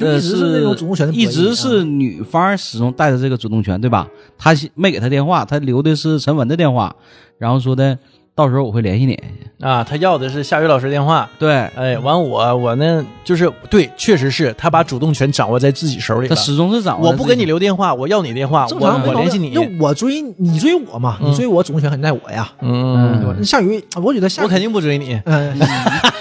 [0.02, 4.08] 就一直是那种主动权一直是女方始终带着这个主动权，对吧？
[4.36, 6.94] 他没给他电话，他留的是陈文的电话，
[7.38, 7.96] 然后说的
[8.34, 9.18] 到时候我会联系你。
[9.60, 11.30] 啊，他要的是夏雨老师电话。
[11.38, 16.34] 对，哎，完我我呢，就是对，确实是他把主动权掌握在自己手里了。
[16.34, 17.10] 他始终是掌握。
[17.10, 19.50] 我不给你，留电话，我要你电话，我我联系你。
[19.50, 23.34] 因为我追你追我嘛，嗯你追我主动权肯定在我呀，嗯，对吧？
[23.38, 25.20] 那夏雨，我觉得夏雨我肯定不追你。
[25.26, 25.56] 嗯，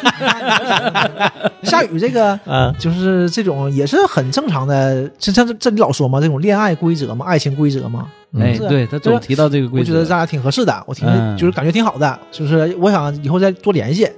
[1.63, 8.07] 夏雨这个嗯，就是这种也是很正常的，就像这这里老说嘛，这种恋爱规则嘛，爱情规则嘛，
[8.39, 9.91] 哎，对他总提到这个规则。
[9.91, 14.09] 我觉得咱俩挺合适的，我听嗯就是感觉挺好的，就是我想以后再多联系。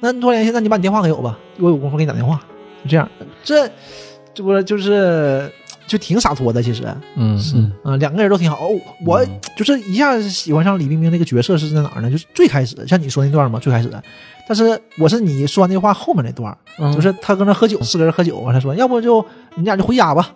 [0.00, 2.40] 那多联系，那你把你电话给我吧，我有功夫给你打电话，
[2.84, 3.06] 就这样。
[3.44, 3.68] 这
[4.32, 5.50] 这不就是
[5.90, 6.84] 就挺洒脱的，其实，
[7.16, 8.56] 嗯，是嗯、两个人都挺好。
[8.64, 8.70] 哦
[9.04, 9.26] 我
[9.56, 12.08] 就是一下子喜欢上李冰冰那个角色是在哪儿呢？
[12.08, 13.90] 就是最开始像你说那段嘛，最开始。
[14.46, 19.24] 但是我是你说完那话后面那段，嗯就是他搁那喝酒，四个人喝酒，完他说要不就
[19.56, 20.30] 你俩就回家吧，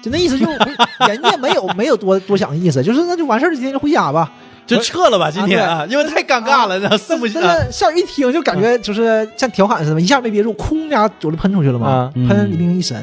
[0.00, 0.46] 就那意思就
[1.06, 4.32] 人家没有没有多多想的意思，就是那就完事儿，今天就回家吧。
[4.66, 12.96] 就撤了吧，今天啊，因为太尴尬了，那四不但是夏雨一听就感觉就是像调侃似的，一下没憋住，空家酒就喷出去了嘛喷李冰冰一身。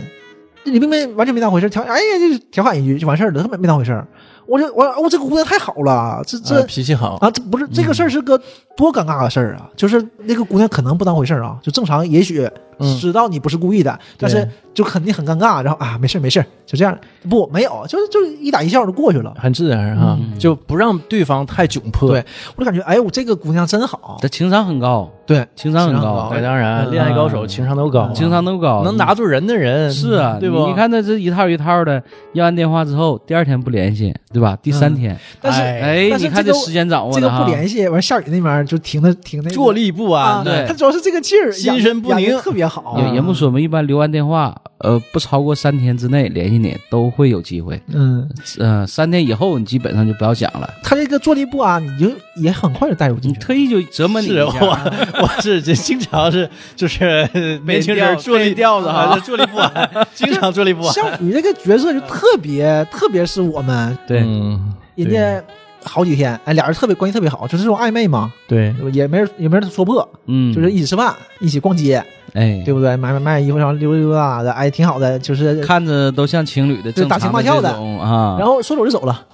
[0.64, 4.08] 这李冰冰完全没当回事，调哎呀就调侃一句就完事儿了，根本没当回事儿。
[4.46, 8.38] 我就我我这个姑娘太好了，这这啊脾气好，啊，这不是这个事儿是个
[8.76, 9.70] 多尴尬的事儿啊！
[9.76, 12.46] 就是那个姑娘可能不当回事儿啊，就正常，也许
[12.78, 15.64] 嗯知道你不是故意的，但是就肯定很尴尬。
[15.64, 16.98] 然后啊，没事儿没事儿，就这样。
[17.30, 19.34] 不，没有，就是就是一打一笑就过去了。
[19.38, 22.10] 很自然哈，嗯就不让对方太窘迫。
[22.10, 22.24] 对
[22.56, 24.18] 我就感觉，哎我，这个姑娘真好。
[24.22, 30.60] 她情商很高，对，情商很高很，那当然，嗯恋爱高手情商都高啊，情商都高，能拿住人的人是啊，对不？
[30.60, 32.02] 你你看他这一套一套的，
[32.34, 34.58] 要完电话之后，第二天不联系，对吧？
[34.62, 43.00] 第三天，但是哎哎，但是你看这时间掌握这个，不联系，完夏雨那边就停的停那个坐立不啊，安，对他主要是这个劲儿，心神不宁特别好。
[43.00, 48.28] 也也不说嘛，一般留完电话，呃，不超过三天之内联系你都会有机会，嗯，
[48.60, 53.40] 呃，三天以后你基本上就不要想了，他这个坐立不安，你就也很快就带入进你去。
[53.40, 54.60] 特意就折磨你是一下。
[54.62, 57.30] 我， 我是这经常是 就是
[57.66, 59.00] 年轻人坐立被吊着哈。
[59.04, 60.94] 啊坐立不安， 经常坐立不安。
[60.94, 63.98] 像你这个角色就特别，特别是我们。
[64.06, 65.42] 对，嗯人家
[65.84, 72.96] 好几天，哎，俩人特别关系特别好，就是这种暧昧嘛，对也没人也没人说破，嗯，就是一起吃饭，一起逛街，哎，对不对？
[72.98, 75.62] 买买买衣服，然后溜达溜达的，哎，挺好的，就是。
[75.62, 77.70] 看着都像情侣的就打情骂俏的
[78.00, 79.26] 啊，然后说走就走了，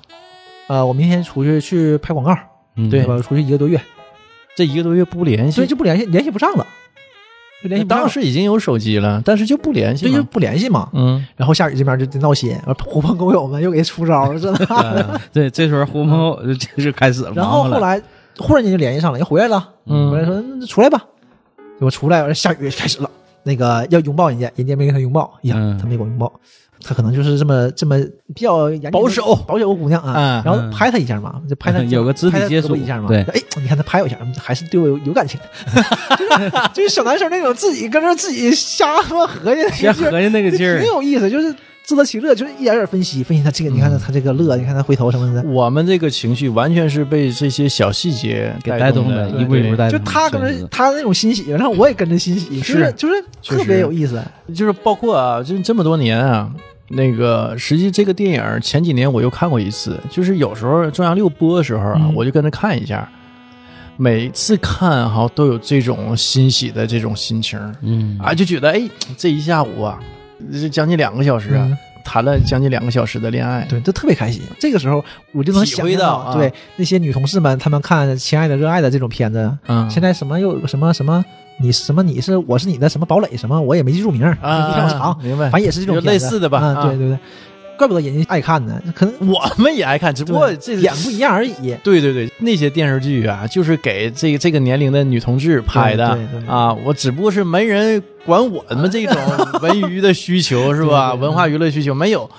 [0.68, 2.36] 呃，我明天出去去拍广告，
[2.76, 3.22] 嗯对对吧？
[3.22, 3.80] 出去一个多月，
[4.56, 6.66] 这一个多月不联系所以，就不联系，联系不上了。
[7.62, 10.28] 就联当时已经有手机了，但是就不联系对就嘛。
[10.32, 10.90] 不联系嘛。
[10.94, 15.22] 嗯，然后夏雨这边就就闹心，狐朋狗友们又给出招了，这那的。
[15.34, 17.32] 对，这时候狐朋狗友就就开始了。
[17.36, 18.02] 然后后来
[18.38, 21.04] 忽然间就联系上了，又回来了，嗯回来说那出来吧，
[21.80, 23.10] 我出来，完下雨开始了，
[23.44, 26.32] 那个要拥抱人家，人家没跟他拥抱，哎呀，嗯他没给我拥抱，
[26.84, 27.98] 他可能就是这么这么
[28.34, 29.36] 比较保守。
[29.48, 33.22] 保守个姑娘啊，嗯然后拍她一下嘛，就拍他 有个肢体接触一下嘛，对。
[33.24, 35.40] 哎，你看他拍我一下，还是对我有有感情。
[35.40, 40.80] 的，就是就是小男生那种自己跟着自己瞎他妈合计那先个劲儿，合计那个劲儿。
[40.80, 50.12] 挺，有意思，就是自得其乐，就是一点点分析分析他这个，你看他他这个乐，你看他回头什么的，我们这个情绪完全是被这些小细节给带动的，一步一步带就动就。
[50.12, 53.24] 他跟着他那种欣喜，然后我也跟着欣喜，就是是就是
[53.58, 54.22] 特别有意思。
[54.54, 56.50] 就是包括啊，这这么多年啊，
[56.90, 62.14] 那个实际这个电影前几年我又看过一次，就是有时候中央六播的时候啊，嗯。
[62.16, 63.08] 我就跟着看一下。
[63.96, 68.18] 每次看哈都有这种欣喜的这种心情嗯。
[68.18, 68.82] 啊，就觉得哎，
[69.18, 70.00] 这一下午啊，
[70.52, 71.78] 这将近两个小时啊，嗯。
[72.06, 74.42] 谈了将近两个小时的恋爱，对，就特别开心。
[74.58, 76.34] 这个时候我就能体会到啊。
[76.34, 81.24] 对那些女同事们，她们看《亲爱的热爱的》这种片子，嗯，现在什么又什么什么，
[81.62, 87.20] 你什么你是我是你的什么堡垒什么，我也没记住名儿，长，明白，反正也是这种类似的吧，嗯，啊对对对，
[87.78, 91.76] 怪不得人家爱看呢，可能我们也爱看，只不过这演不一样而已。
[91.84, 96.18] 对对对，那些电视剧啊，就是给这个这个年龄的女同志拍的
[96.48, 96.74] 啊。
[96.74, 99.16] 我只不过是没人管我们这种
[99.62, 101.14] 文娱的需求 是吧？
[101.14, 102.30] 文化娱乐需求没有。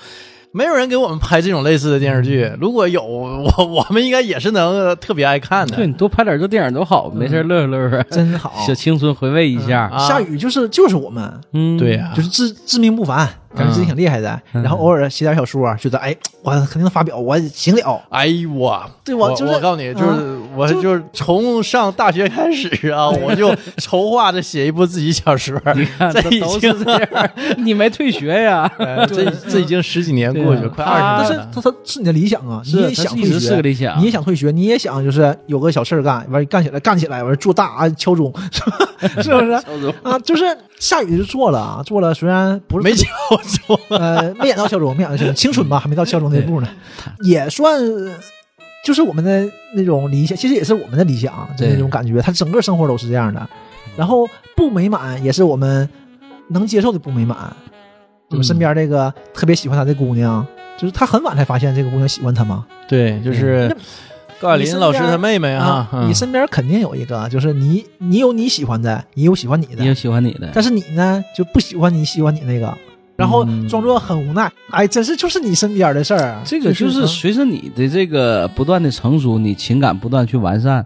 [0.53, 2.57] 没有人给我们拍这种类似的电视剧，嗯。
[2.59, 5.75] 如果有， 我我们应该也是能呃特别爱看的。
[5.77, 9.89] 对你多拍点这电影多好，没事乐呵乐呵，真好，小青春回味一下。
[9.91, 9.97] 啊。
[10.07, 18.01] 夏雨就是就是我们，嗯，对呀、就是自自命不凡，感觉自己挺厉害的，嗯然后偶尔写点小说，觉得哎，我肯定能发表，我行了。
[18.09, 20.17] 哎呦我，我对我就是我告诉你，就是、啊
[20.53, 25.57] 我就是从上大学开始啊， 我就筹划着写一部自己小说。
[25.75, 28.69] 你看这都经是这样， 你没退学呀？
[28.77, 31.51] 呃这这已经十几年过去了，快二但是十年了。
[31.53, 38.77] 他他是你的理想啊，你是也想退他一直是个学，理想你也想退学，你也想就是有个小事儿干，完干起来干起来，完做大啊敲钟，是吧？
[39.23, 39.51] 是不是？
[40.03, 40.43] 啊，就是
[40.79, 43.05] 下雨就做了啊，做了，虽然不是没特
[43.89, 46.67] 呃没演到敲钟，没演到敲钟，青春吧，还没到敲钟那步呢，
[47.21, 47.81] 也算
[48.83, 53.49] 就是我们的那种理想，其实也是我们的理想，就那种感觉，他整个生活都是这样的，
[53.95, 55.87] 然后不美满也是我们
[56.49, 57.37] 能接受的不美满。
[58.29, 60.45] 我们身边这个特别喜欢他的姑娘，
[60.77, 62.65] 就是他很晚才发现这个姑娘喜欢他嘛。
[62.87, 63.75] 对，就是那
[64.39, 66.07] 高晓林老师他妹妹啊，嗯。
[66.07, 69.83] 你身边肯定有一个，就是你，你有你喜欢的，也有喜欢你的。
[69.83, 72.73] 也有，喜欢你的，但是你呢就不喜欢你喜欢你那个，
[73.15, 74.51] 然后嗯装作很无奈。
[74.69, 76.41] 哎，真是就是你身边的事儿啊。
[76.45, 80.85] 这个就是嗯随着你的这个不断的成熟，你情感不断去完善，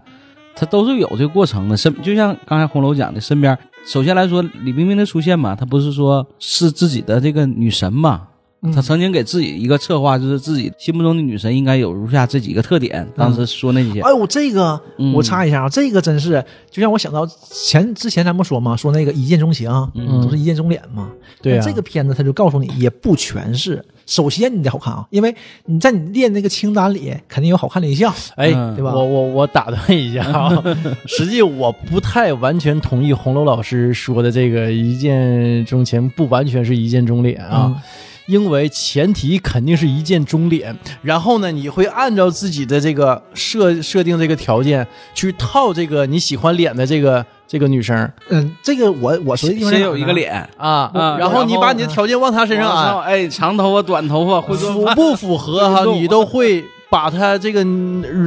[0.54, 1.76] 它都是有这个过程的。
[1.76, 8.22] 身就像刚才红楼讲的，身边首先来说，李冰冰的出现嘛，她不是说是自己的这个女神嘛？
[8.66, 13.06] 嗯她曾经给自己一个策划，就是自己心目中的女神应该有如下这几个特点。
[13.16, 21.10] 当时说那些，哎呦，这个嗯我插一下啊，这个真是就让我想到前之前咱们说嘛，说那个一见钟情，嗯都是一见钟脸嘛。
[21.42, 23.84] 对啊这个片子他就告诉你，也不全是。
[24.06, 28.12] 首先你得好看啊，因为你在你列那个清单里肯定有好看的一项。
[28.36, 30.62] 哎，嗯对吧我我我打断一下啊，
[31.06, 37.64] 实际我不太完全同意红楼老师说的这个一见钟情不完全是一见钟脸啊。
[37.66, 37.82] 嗯
[38.26, 48.10] 因为前提肯定是一见钟脸，然后呢，你会按照自己的这个设设定这个条件去套这个你喜欢脸的这个这个女生。
[48.28, 57.62] 嗯，这个我我说的地方先有一个脸，啊，啊然后你把你的条件往她身上安，哎，长头发、短头发，会做符饭，不符合哈，你都会把她这个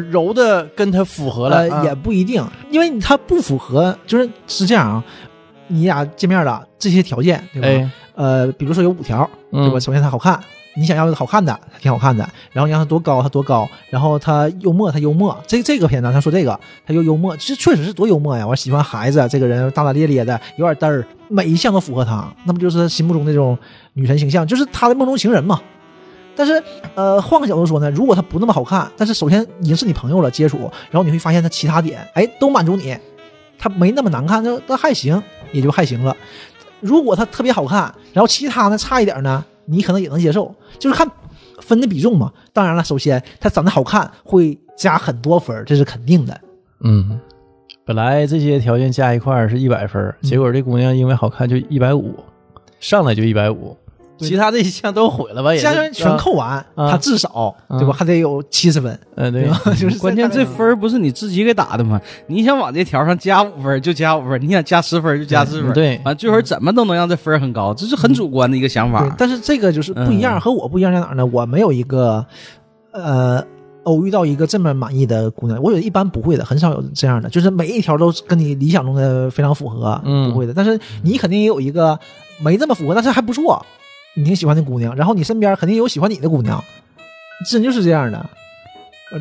[0.09, 5.03] 揉的跟她符合了，也不一定，因为你它不符合，就是是这样啊。
[5.71, 7.67] 你俩见面了，这些条件对吧？
[7.67, 9.77] 哎，呃，比如说有五条，对吧？
[9.77, 10.37] 嗯首先他好看，
[10.75, 12.27] 你想要一个好看的，他挺好看的。
[12.51, 13.65] 然后你让他多高，他多高。
[13.89, 15.41] 然后他幽默，他幽默。
[15.47, 18.45] 这这个片子他说这个，他又幽默，这确实是多幽默呀！
[18.45, 23.57] 我喜欢孩子，这个人大大咧咧的，有点嘚儿，每一项都符合他，那不就是他心目中那种
[23.93, 25.61] 女神形象，就是他的梦中情人嘛。
[26.35, 26.61] 但是，
[26.95, 30.59] 呃，换个角度说呢，如果他不那么好看，但是首先已经是你朋友了，接触，
[30.91, 32.97] 然后你会发现他其他点，哎，都满足你，
[33.57, 36.15] 他没那么难看，那那还行，也就还行了。
[36.79, 41.09] 如果她特别好看，然后其他呢差一点呢，你可能也能接受，就是看
[41.61, 42.31] 分的比重嘛。
[42.53, 46.39] 当然了，首先她长得好看会加很多分，这是肯定的。
[46.81, 47.19] 嗯，
[47.85, 52.15] 本来这些条件加一块是一百分，结果这姑娘因为好看就一百五，
[52.79, 53.75] 上来就一百五，
[54.27, 55.51] 其他这一项都毁了吧？
[55.53, 59.49] 也是加上全扣完，啊他至少啊对吧，还得有七十分，呃，对？
[59.75, 61.99] 就是关键这分儿不是你自己给打的吗？
[62.27, 69.13] 你想往这条上加五分儿就加五分儿，你想加十分儿就加十分儿，对完最后怎么都能让这分儿很高，这是很主观的一个想法，。
[69.17, 71.25] 但是这个就是不一样，嗯和我不一样在哪儿呢？
[71.25, 72.25] 我没有一个
[72.91, 73.43] 呃
[73.83, 80.53] 偶遇到一个这么满意的姑娘，我觉得一般不会的，很少有这样的，就是每一条都跟你理想中的非常符合，嗯不会的。
[80.53, 81.97] 但是你肯定也有一个
[82.41, 83.65] 没这么符合，但是还不错，
[84.19, 86.61] 你挺喜欢的姑娘，然后你身边肯定有喜欢你的姑娘，
[87.49, 88.29] 真就是这样的。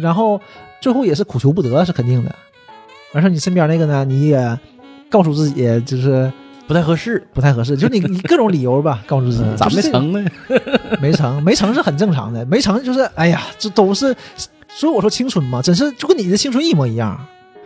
[0.03, 0.41] 然后
[0.81, 2.35] 最后也是苦求不得，是肯定的。
[3.15, 4.59] 完事儿你身边那个呢，你也
[5.09, 6.31] 告诉自己就是
[6.67, 7.27] 不太合适。
[7.33, 10.31] 不太合适，就是你你各种理由吧， 告诉自己嗯咋没成呢？
[11.01, 14.15] 没成，没成是很正常的，没成就是哎呀，这都是，
[14.69, 17.19] 所以我说青春嘛，真是就跟你的青春一模一样。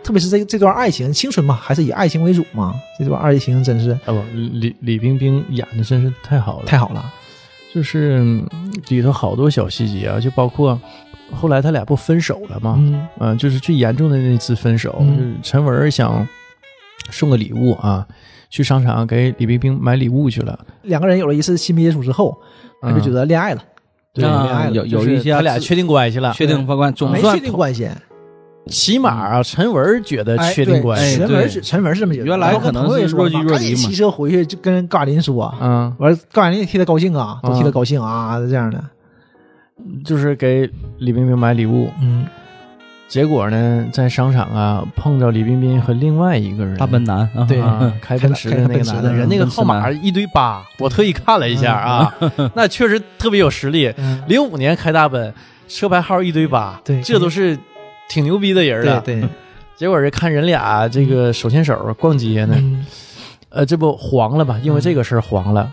[0.03, 2.75] 特别是这这段爱情，青春嘛，还是以爱情为主嘛。
[2.99, 7.13] 这段爱情真是啊不，李李冰冰演的真是太好了，太好了。
[7.73, 8.47] 就是嗯
[8.89, 10.79] 里头好多小细节啊，就包括
[11.31, 12.75] 后来他俩不分手了吗？
[12.77, 16.27] 嗯嗯、就是最严重的那次分手，嗯就是陈文想
[17.09, 18.07] 送个礼物啊，
[18.49, 22.37] 去商场给李冰冰买礼物去了，两个人有了一次亲密接触之后，
[22.81, 23.63] 他就觉得恋爱了，
[24.13, 27.89] 对啊恋爱了有有一些他俩确定关系了，确定法官总没确定关系。
[28.67, 33.75] 起码啊，陈文觉得哎，确定关系，对陈文是陈文是这么觉得，原来可能是若即若离嘛。
[33.75, 38.83] 骑车回去就跟高亚麟说，嗯，完了高亚麟也替他高兴啊，都替他啊高兴啊，这样的。
[40.05, 42.25] 就是给李冰冰买礼物，嗯，
[43.09, 47.17] 结果呢，在商场啊碰着李冰冰和另外一个人，大奔男。
[47.35, 47.59] 啊，对。
[47.59, 52.15] 啊，开奔驰的那个男的，人那个号码一堆八，我特意看了一下啊，
[52.55, 53.91] 那确实特别有实力。
[53.97, 54.21] 嗯。
[54.27, 55.33] 零五年开大奔，
[55.67, 57.01] 车牌号一堆八，对。
[57.01, 57.57] 这都是
[58.13, 59.01] 挺牛逼的人了。
[59.01, 59.29] 对对，
[59.75, 62.85] 结果是看人俩这个手牵手逛街呢，嗯
[63.49, 64.59] 呃，这不黄了吧？
[64.63, 65.71] 因为这个事儿黄了。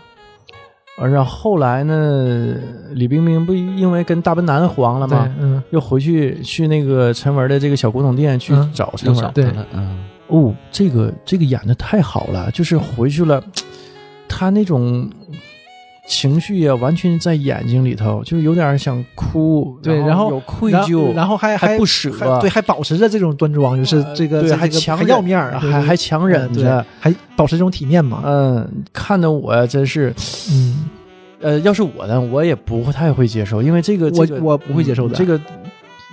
[0.97, 2.53] 呃然后后来呢，
[2.91, 5.33] 李冰冰不因为跟大笨男黄了吗？
[5.39, 9.31] 嗯又回去去那个陈文的这个小古董店去嗯找陈文。
[9.33, 13.41] 对嗯，哦，这个这个演的太好了，就是回去了，
[14.27, 15.09] 他那种
[16.07, 28.21] 情绪呀，完全在眼睛里头，就是有点想哭，对然后有愧疚，然后还还不舍还对，还保持着这种端庄，就是这个对，还强要面儿，还还强忍着，还保持这种体面嘛。
[28.25, 30.13] 嗯，看的我，真是，
[30.51, 30.85] 嗯，
[31.39, 35.39] 呃，要是我呢，我也不太会接受，因为这个我这个我不会接受的嗯这个。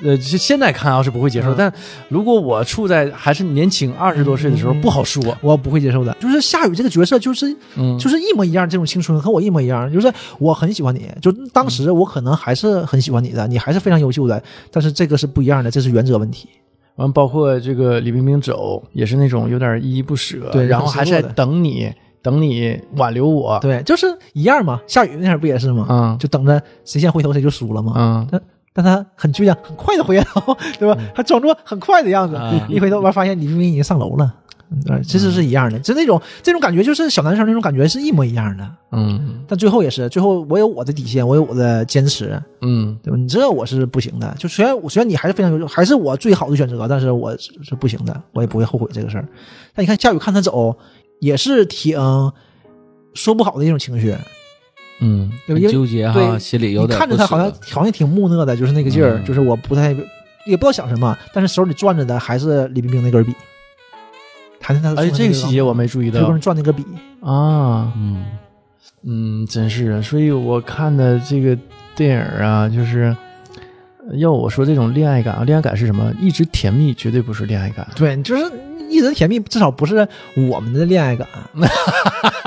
[0.04, 1.72] 呃，现现在看啊是不会接受，嗯但
[2.08, 5.36] 如果我处在还是年轻二十多岁的时候，不好说。
[5.40, 6.16] 我不会接受的。
[6.20, 9.92] 就是夏雨这个角色，就是嗯，就是一模一样，这种青春和我一模一样。
[9.92, 16.48] 就是我很喜欢你，就当时我可能还是很喜欢你的，你还是非常优秀的，但是这个是不一样的，这是原则问题。
[16.96, 24.80] 完，包括这个李冰冰走，也是那种有点依依不舍，对然后还是在等你，等你挽留我，对，就是一样嘛。
[24.86, 25.86] 夏雨那会儿不也是吗？
[25.88, 27.92] 嗯就等着谁先回头谁就输了嘛。
[27.96, 28.40] 嗯，
[28.78, 30.96] 但但他很倔强，很快的回头， 对吧？
[31.12, 34.32] 他装作很快的样子，嗯一回头完发现李冰冰已经上楼了。
[35.02, 38.70] 其实是一样的，就那种这种感觉，就是小男生那种感觉是一模一样的。
[38.92, 43.16] 嗯但最后也是，最后我有我的底线，我有我的坚持，嗯对吧？
[43.16, 44.32] 你这我是不行的。
[44.38, 49.26] 就虽然我虽然你还是非常优秀，还是我最好的选择，但是我是是不行的，我也不会后悔这个事儿。
[49.74, 50.76] 但你看夏雨看他走，
[51.18, 51.98] 也是挺
[53.14, 54.14] 说不好的一种情绪，
[55.00, 55.68] 嗯对吧？
[55.70, 59.24] 纠结哈，对心里有点看着他好像好像挺木讷的，就是那个劲儿，嗯。
[59.24, 59.90] 就是我不太
[60.46, 63.34] 也不知道想什么，但是手里攥着的还是李冰冰那根笔，
[64.60, 66.84] 他哎，这个细节我没注意到他跟攥那个笔，
[67.20, 68.24] 啊，嗯，
[69.04, 71.56] 嗯，真是啊，所以我看的这个
[71.94, 73.14] 电影啊，就是
[74.08, 76.12] 呃要我说这种恋爱感啊，恋爱感是什么？
[76.20, 78.50] 一直甜蜜绝对不是恋爱感，对，就是
[78.88, 80.06] 一直甜蜜，至少不是
[80.48, 81.26] 我们的恋爱感，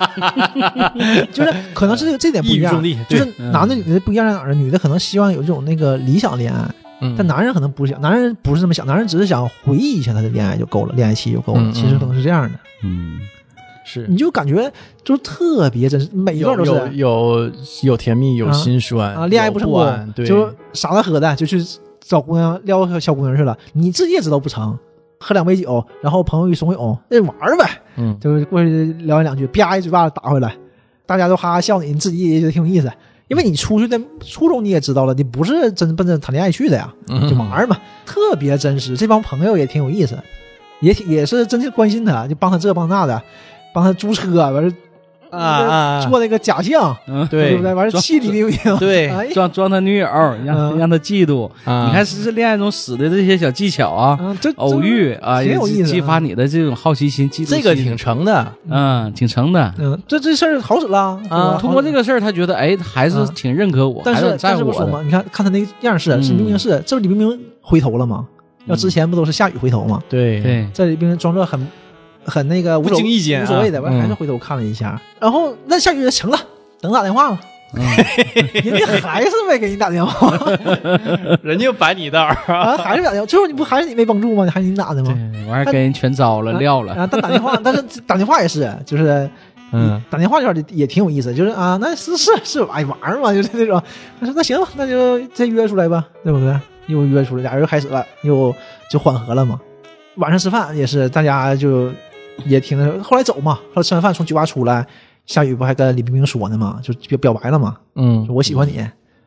[1.32, 4.54] 就是可能是这个这点不一样就是男的女的不一样在哪儿呢？
[4.54, 6.68] 女的可能希望有这种那个理想恋爱，
[7.00, 13.20] 嗯，但男人可能不是想，男人不是这么想，男人只是想回忆一下他的恋爱就够了，恋爱期就够了，其实可能是这样的，嗯，
[13.84, 14.06] 是。
[14.08, 14.70] 你就感觉
[15.04, 21.62] 就是特别真实，每一段都是有有有甜蜜，有啊心酸啊，恋爱不成功，对，就傻的喝的就去
[22.00, 24.76] 找姑娘撩小小姑娘去了，你自己也知道不成，
[25.20, 27.64] 喝两杯酒，然后朋友一怂恿，那玩儿呗，
[27.96, 30.56] 嗯就是过去聊完两句，啪一嘴巴子打回来，
[31.06, 32.90] 大家都哈哈笑你，你自己也觉得挺有意思。
[33.28, 38.96] 因为你出去的初衷你也知道了，你不是真奔着谈恋爱去的呀，嗯就玩儿嘛，特别真实。
[38.96, 40.18] 这帮朋友也挺有意思，
[40.80, 43.22] 也挺也是真心关心他，就帮他这帮那的，
[43.72, 44.74] 帮他租车，完事
[45.30, 47.74] 啊啊做那个假象，嗯，对对不对？
[47.74, 50.06] 完了装气李冰冰，对哎装装他女友，
[50.44, 50.78] 让嗯。
[50.78, 51.50] 让他嫉妒。
[51.64, 51.86] 啊。
[51.88, 57.50] 你看，是恋爱中使的这些小技巧啊，嗯，这偶遇啊，也挺有意思的激发你的这种好奇心、嫉妒。
[57.50, 59.74] 这个挺成的，嗯，挺成的。
[59.78, 61.58] 嗯，这这事儿好使了啊。
[61.60, 63.28] 通过这个事儿，他觉得哎，还是啊。
[63.34, 64.64] 挺认可我，但是在乎我的。
[64.64, 66.22] 但是不说嘛，你看看他那样式，嗯。
[66.22, 68.26] 是明明是，这不李冰冰回头了吗？
[68.66, 70.02] 要之前不都是夏雨回头吗？
[70.08, 70.40] 对。
[70.42, 71.60] 对，这李冰冰装作很
[72.24, 76.38] 很那个无所不经意间啊无所谓的，完嗯还是回头看了一下，然后那下雨成了，
[76.80, 77.40] 等打电话吧，
[77.74, 77.82] 嗯，
[78.64, 80.36] 人家还是没给你打电话
[81.42, 84.46] 人家摆你道儿啊，还是打电话，最后你不还是你没帮助吗？
[84.52, 85.12] 还是你打的吗？
[85.32, 86.94] 对，完事儿给人全招了，撂了。
[86.94, 89.28] 啊，但打电话，但是打电话也是，就是
[89.72, 93.80] 嗯，打电话这块儿也挺有意思，就是啊，那是是是哎玩嘛，就是那种。
[94.18, 96.54] 他说那行吧，那就再约出来吧，对不对？
[96.86, 98.52] 又约出来，俩人又开始了，又
[98.90, 99.60] 就缓和了嘛。
[100.16, 101.88] 晚上吃饭也是，大家就
[102.46, 103.02] 也挺那。
[103.02, 104.86] 后来走嘛，后来吃完饭从酒吧出来，
[105.26, 108.84] 夏雨不还跟李冰冰说呢嘛，就表表白了嘛，嗯说我喜欢你。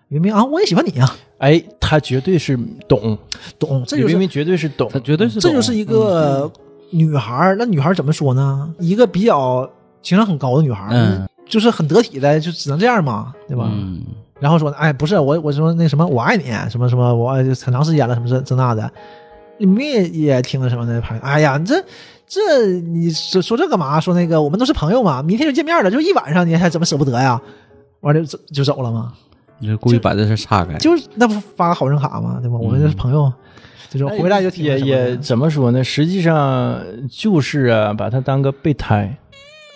[0.09, 2.55] 李冰冰啊，我也喜欢你啊，哎，他绝对是
[2.87, 3.17] 懂，
[3.57, 6.51] 懂，这就是李冰冰绝对是懂他，绝对是懂这就是一个
[6.91, 7.55] 女孩儿。
[7.57, 8.71] 那女孩儿怎么说呢？
[8.77, 9.67] 一个比较
[10.03, 13.67] 情商很高的女孩就是很得体的，就只能这样嘛，对吧？
[13.73, 14.03] 嗯，
[14.39, 18.91] 然后说，哎，不是我，我说那什么，我爱你，什么什么，我很长时间了，什么这这那的，
[19.57, 21.83] 你们也也听了什么的拍，哎呀，你这
[22.33, 23.99] 这你说说这干嘛？
[23.99, 27.39] 说那个我们都是朋友嘛，明天就见面了，就一晚上，你还怎么舍不得呀？
[28.01, 29.13] 完了就就走了嘛，
[29.59, 30.75] 你就故意把这事儿岔开。
[30.77, 32.57] 就是那不发个好人卡嘛，对吧？
[32.57, 33.31] 我们就是朋友，
[33.89, 35.83] 这 种回来就也也怎么说呢？
[35.83, 39.15] 实际上就是啊，把他当个备胎，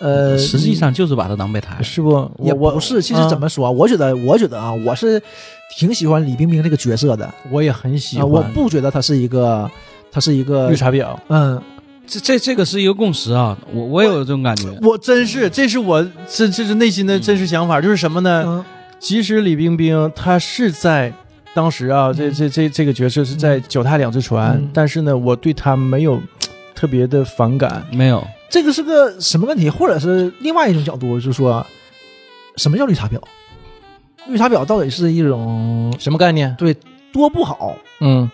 [0.00, 1.80] 呃，实际上就是把他当备胎。
[1.82, 2.28] 是不？
[2.42, 3.70] 也我不是，其实啊怎么说？
[3.70, 5.22] 我觉得，我觉得啊，我是
[5.78, 7.32] 挺喜欢李冰冰这个角色的。
[7.50, 9.70] 我也很喜啊，欢，我不觉得他是一个，
[10.10, 11.16] 他是一个绿，茶婊。
[11.28, 11.60] 嗯，
[12.08, 14.68] 这这这个是一个共识啊，我我也有这种感觉。
[14.80, 18.44] 我真是，这是我这这是内心的真实想法，就是什么呢？
[18.46, 18.64] 嗯
[18.98, 21.12] 即使李冰冰她是在
[21.54, 26.20] 当时啊，这这这这个角色是在脚踏两只船，嗯但是呢，我对她没有
[26.74, 27.86] 特别的反感。
[27.92, 29.70] 没有，这个是个什么问题？
[29.70, 31.64] 或者是另外一种角度，就是说，
[32.56, 33.20] 什么叫绿茶婊？
[34.26, 36.52] 绿茶婊到底是一种什么概念？
[36.58, 36.74] 对
[37.12, 38.28] 多不好，嗯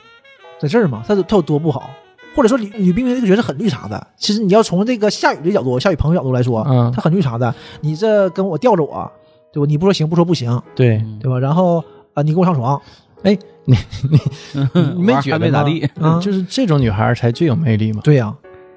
[0.58, 1.04] 在这儿嘛？
[1.06, 1.90] 它它有多不好？
[2.34, 4.06] 或者说李李冰冰这个角色很绿茶的。
[4.16, 7.54] 其实你要从这个夏雨的角度，夏雨朋友角度来说，嗯她很绿茶的。
[7.80, 9.10] 你这跟我吊着我，
[9.52, 9.66] 对吧？
[9.68, 11.38] 你不说行，不说不行，对，对吧？
[11.38, 11.82] 然后
[12.14, 12.80] 啊、你跟我上床，
[13.22, 13.76] 哎你
[14.10, 14.18] 你
[14.96, 18.00] 你没觉得吗还没咋地，啊就是这种女孩才最有魅力嘛。
[18.04, 18.34] 对呀、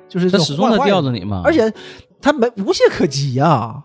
[0.07, 1.41] 就是这种他始终在吊着你嘛。
[1.43, 1.71] 而且
[2.21, 3.83] 她没无懈可击呀、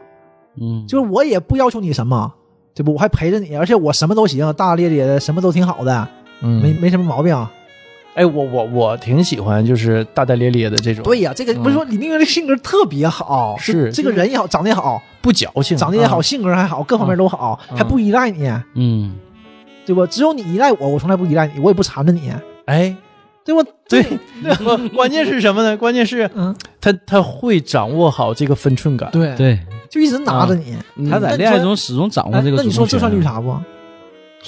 [0.60, 2.32] 嗯，就是我也不要求你什么，
[2.74, 2.94] 对不？
[2.94, 6.08] 我还陪着你，而且我什么都行，大大咧咧的，什么都挺好的，
[6.40, 7.36] 嗯，没没什么毛病。
[8.14, 19.14] 哎，我我我挺喜欢就是大大咧咧的这种，对呀，这个不是说李冰冰的性格特别好，是这个人也好，长得也好，不矫情，长得也好，啊性格还好，各方面都好，嗯还不依赖你，嗯，
[19.86, 20.06] 对吧？
[20.06, 22.30] 只有你依赖我，我从来不依赖你，我也不缠着你，
[22.66, 22.94] 哎，
[23.44, 23.70] 对吧？
[23.88, 24.04] 对，
[24.62, 25.76] 关关键是什么呢？
[25.76, 29.10] 关键是嗯，他他会掌握好这个分寸感。
[29.10, 29.58] 对，对，
[29.90, 30.76] 就一直拿着你。
[30.96, 32.58] 嗯他在恋爱中始终掌握哎这个。
[32.58, 33.56] 那你说这算绿茶不？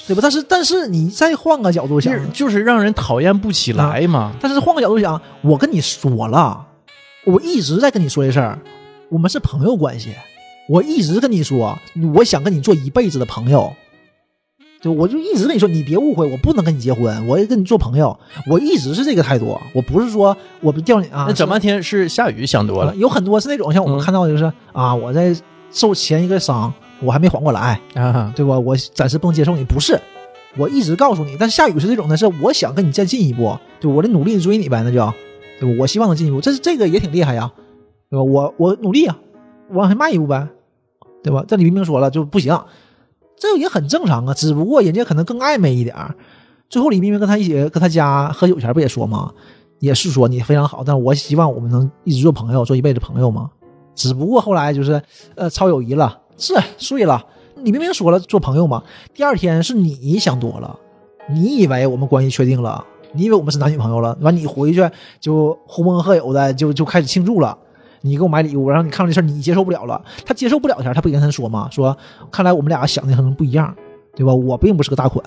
[0.06, 0.20] 对吧？
[0.22, 4.32] 但是但是你再换个角度想，就是让人讨厌不起来嘛。
[4.40, 6.66] 但是换个角度想，我跟你说了，
[7.24, 8.58] 我一直在跟你说这事儿，
[9.08, 10.10] 我们是朋友关系，
[10.68, 11.78] 我一直跟你说，
[12.14, 13.72] 我想跟你做一辈子的朋友。
[14.82, 21.24] 对，我就一直跟你说，你别误会，我不能跟你结婚，我也跟你做朋友，我一直是这个态度，我不是说我不叫你啊。
[21.26, 25.34] 那整半天是下雨想多了是有很多是那种像我们嗯看到的，就是、啊，我在
[25.70, 26.70] 受前一个伤，
[27.02, 28.58] 我还没缓过来，啊，对吧？
[28.58, 30.00] 我暂时不能接受你，不是，
[30.56, 31.36] 我一直告诉你。
[31.38, 35.12] 但是夏雨是这种的，是我想跟你再进一步，对我得努力追你呗，那就，
[35.60, 35.76] 对吧？
[35.80, 37.50] 我希望能进一步，这是这个也挺厉害呀，
[38.10, 38.22] 对吧？
[38.22, 39.18] 我我努力啊，
[39.70, 40.48] 往前迈一步呗，
[41.22, 41.44] 对吧？
[41.46, 42.58] 这李冰冰说了就不行，
[43.36, 46.14] 这也很正常啊，只不过人家可能更暧昧一点儿。
[46.70, 49.32] 最后李冰冰跟他一起跟他家喝酒前不也说吗？
[49.80, 53.50] 也是说你非常好，但我希望我们能一直做朋友，做一辈子朋友嘛。
[53.94, 55.00] 只不过后来就是
[55.34, 57.24] 呃超友谊了，是睡了。
[57.62, 58.82] 李明明说了做朋友嘛，
[59.14, 60.78] 第二天是你想多了，
[61.30, 67.56] 你以为我们关系确定了，你以为我们是男女朋友了，完你回去就呼朋喝友的就就开始庆祝了。
[68.02, 71.68] 你给我买礼物，然后你看到这事儿你接受不了了，他接受不了前，他不跟他说吗？
[71.70, 71.96] 说
[72.30, 73.74] 看来我们俩想的可能不一样，
[74.14, 74.34] 对吧？
[74.34, 75.24] 我并不是个大款，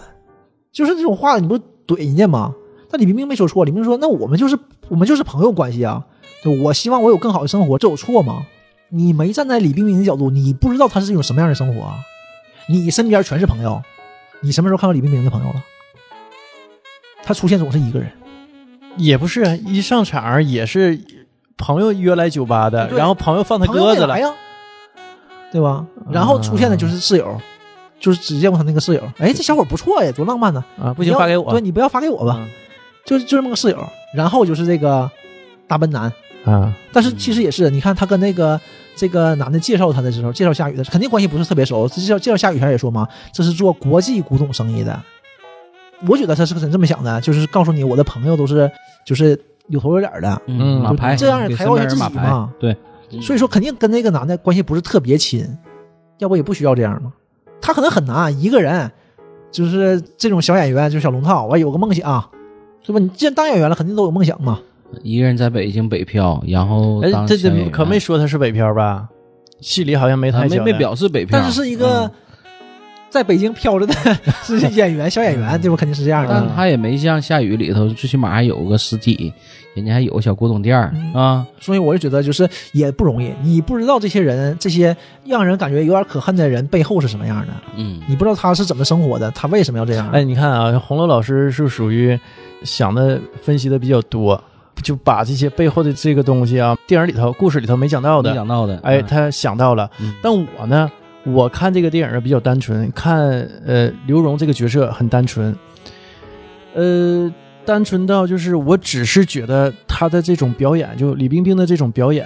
[0.71, 2.53] 就是这种话你不怼人家吗？
[2.91, 4.55] 但李明明没说错，李明明说那我们就是
[4.89, 6.05] 我们就是朋友关系啊，
[6.43, 8.45] 对我希望我有更好的生活，这有错吗？
[8.89, 11.97] 你没站在李冰冰的角度，你不知道她是一种什么样的生活啊。
[12.67, 13.81] 你身边全是朋友，
[14.41, 15.63] 你什么时候看到李冰冰的朋友了？
[17.23, 18.11] 她出现总是一个人，
[18.97, 20.99] 也不是啊一上场也是
[21.57, 24.15] 朋友约来酒吧的，然后朋友放他鸽子了。
[25.49, 25.85] 对吧？
[26.11, 27.39] 然后出现的就是室友，
[28.01, 29.01] 就是只见过他那个室友。
[29.17, 30.63] 哎，这小伙不错呀，多浪漫呢！
[30.77, 32.49] 啊，不行发给我对，你不要发给我吧，嗯
[33.05, 33.81] 就就这么个室友。
[34.13, 35.09] 然后就是这个
[35.65, 36.11] 大笨男，
[36.47, 38.59] 啊，但是其实也是，你看他跟那个
[38.95, 41.87] 这个男的介绍他的时候，介绍夏雨的，肯定关系不是特别熟。
[41.87, 44.99] 介绍介绍夏雨前也说嘛，这是做国际古董生意的。
[46.07, 48.71] 我觉得他是真这么想的，就是告诉你我的朋友都是
[49.05, 52.77] 就是有头有脸的，嗯马牌这样抬高一下自己嘛，对，
[53.21, 55.45] 所以说肯定跟那个男的关系不是特别亲，
[56.19, 57.11] 要不也不需要这样嘛。
[57.59, 58.89] 他可能很难一个人，
[59.51, 62.29] 就是这种小演员，就是小龙套，我有个梦想，
[62.85, 62.99] 是吧？
[62.99, 64.59] 你既然当演员了，肯定都有梦想嘛。
[65.03, 69.07] 一个人在北京北漂，然后哎，这这可没说他是北漂吧？
[69.59, 72.11] 戏里好像没他没没表示北漂，但是是一个嗯
[73.09, 73.93] 在北京漂着的
[74.43, 75.77] 是演员，小演员，对吧？
[75.77, 76.29] 肯定是这样的。
[76.33, 79.33] 但他也没像下雨里头，最起码还有个实体，
[79.73, 81.47] 人家还有个小古董店儿嗯啊。
[81.59, 83.31] 所以我就觉得，就是也不容易。
[83.41, 90.09] 你不知道这些人，这些让人感觉有点可恨的人背后是什么样的，嗯，你不知道他是怎么生活的，他为什么要这样？
[90.11, 92.19] 哎，你看啊，红楼老师是属于
[92.63, 94.43] 想的分析的比较多，
[94.83, 99.89] 就把这些背后的这个东西啊，电影里头、故事里头没讲到的，没讲到的，哎，嗯他想到了。
[99.99, 100.89] 嗯但我呢，
[101.23, 103.17] 我看这个电影比较单纯，看
[103.65, 105.55] 呃刘荣这个角色很单纯，
[106.73, 107.31] 呃，
[107.65, 112.25] 单纯到就是我只是觉得他的这种表演，就李冰冰的这种表演。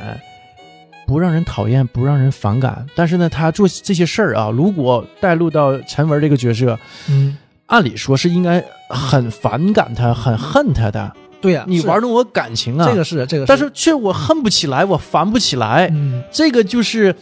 [1.07, 6.79] 不让人讨厌，不让人反感，但是呢，他做这些事儿啊，如果带入到陈文这个角色，
[7.09, 11.11] 嗯，按理说是应该很反感他、很恨他的。
[11.41, 11.71] 对呀、是。
[11.71, 15.89] 你玩弄我感情啊，这个是这个，但是却我恨不起来，我烦不起来。
[15.91, 17.13] 嗯，这个就是，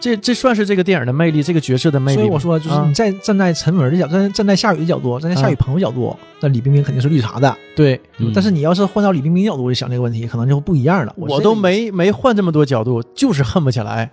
[0.00, 2.18] 这这算是这个电影的魅力，这个角色的魅力。
[2.18, 2.84] 所以我说，就是啊。
[2.86, 7.56] 你在站在陈文的角，站站在夏雨的角度，站在夏雨朋友角度，那李冰冰肯定是绿茶的。
[7.76, 8.00] 对。
[8.18, 8.32] 嗯。
[8.34, 11.14] 但是你要是换到李冰冰角度去想这个问题，可能就不一样了。
[11.16, 14.10] 我都没没换这么多角度，就是恨不起来，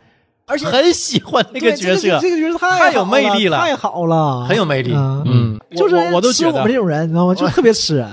[0.52, 4.92] 而且很喜欢那个角色，这个角色太太有魅力了太好了，很有魅力。
[4.94, 7.34] 嗯嗯，就是我都觉得吃我们这种人，你知道吗？
[7.36, 8.06] 就特别吃，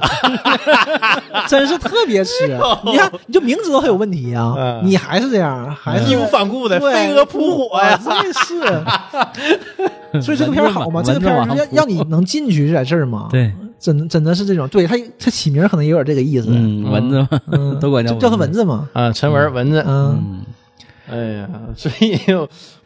[1.48, 2.32] 真是特别吃。
[2.84, 8.00] 你看，你就明知道他有问题啊，嗯你还是这样，还是义无反顾的对飞蛾扑火呀。
[8.06, 10.20] 哇真是。
[10.22, 11.02] 所以这个片儿好吗？
[11.04, 14.66] 这个片儿就是要让你能进去在这儿吗。，对，真真的是这种。
[14.68, 16.46] 对他他起名可能也有点这个意思。
[16.50, 18.88] 嗯，蚊子嘛，嗯，都管叫叫他蚊子嘛。
[18.94, 20.40] 啊，陈文蚊子，嗯嗯，
[21.10, 22.18] 哎呀，所以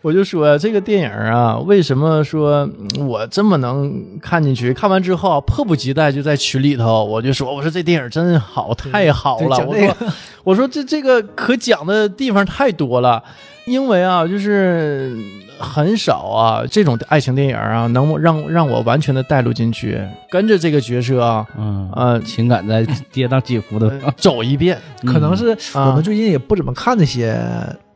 [0.00, 4.72] 我就说这个电影啊，为什么说嗯我这么能看进去？
[4.72, 9.58] 看完之后啊迫不及待就在群里头，我就说，我说这电影真好，太好了。
[9.66, 9.96] 我说，
[10.44, 13.22] 我说这这个可讲的地方太多了，
[13.66, 15.16] 因为啊，就是
[15.58, 20.00] 很少啊这种爱情电影啊，能让让我完全的带入进去，
[20.30, 24.76] 跟着这个角色啊，嗯呃情感在跌宕起伏的，走一遍。
[25.06, 27.40] 可能是啊我们最近也不怎么看那些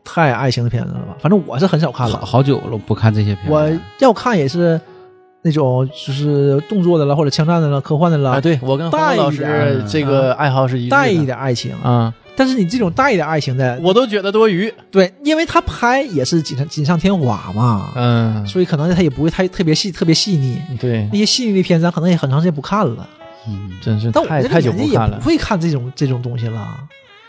[0.09, 1.17] 太爱情的片子了吧？
[1.19, 2.17] 反正我是很少看了。
[2.19, 4.79] 好好久了不看这些片我，要看也是
[5.41, 11.73] 那种就是动作的了，或者枪战的了，科幻的了，啊，对我跟黄带老师这个爱好是一致的带一点爱情。
[11.83, 14.73] 啊，但是你这种带一点爱情的，我都觉得多余。
[14.89, 20.57] 对，因为他拍也是锦上锦上添花嘛，嗯，所以可能他也不会太特别细、特别细腻。
[20.79, 23.07] 对那，些细腻的片，咱可能也很长时间不看了。
[23.47, 25.21] 嗯，真是但我这个太太久年纪也不。
[25.21, 26.67] 会看这种这种东西了，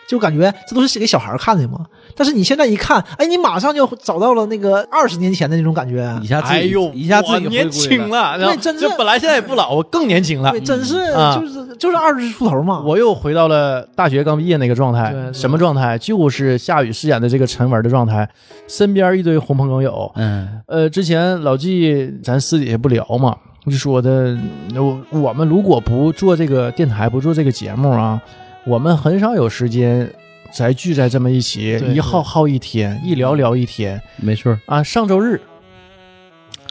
[0.09, 1.84] 就感觉这都是写给小孩看的嘛。
[2.16, 6.26] 但是你现在一看，哎，你马上就找到了那个二十年前的那种感觉一。
[6.26, 10.61] 下自己哎呦，一下自己年轻了，然后对真是就本来现在也不老，我更年轻了对，。
[10.61, 12.82] 真是啊就是就是二十出头嘛。
[12.84, 15.96] 我又回到了大学刚毕业那个状态对，对什么状态？
[15.98, 18.28] 就是夏雨饰演的这个陈文的状态，
[18.66, 20.11] 身边一堆狐朋狗友。
[20.16, 23.36] 嗯呃，之前老纪咱私底下不聊嘛，
[23.66, 24.36] 就说的，
[24.74, 28.20] 我我们如果不做这个电台，不做这个节目啊，
[28.68, 30.12] 我们很少有时间
[30.52, 33.98] 再聚在这么一起，一耗耗一天，一聊聊一天。
[34.16, 34.82] 没错，啊。
[34.82, 35.40] 上周日，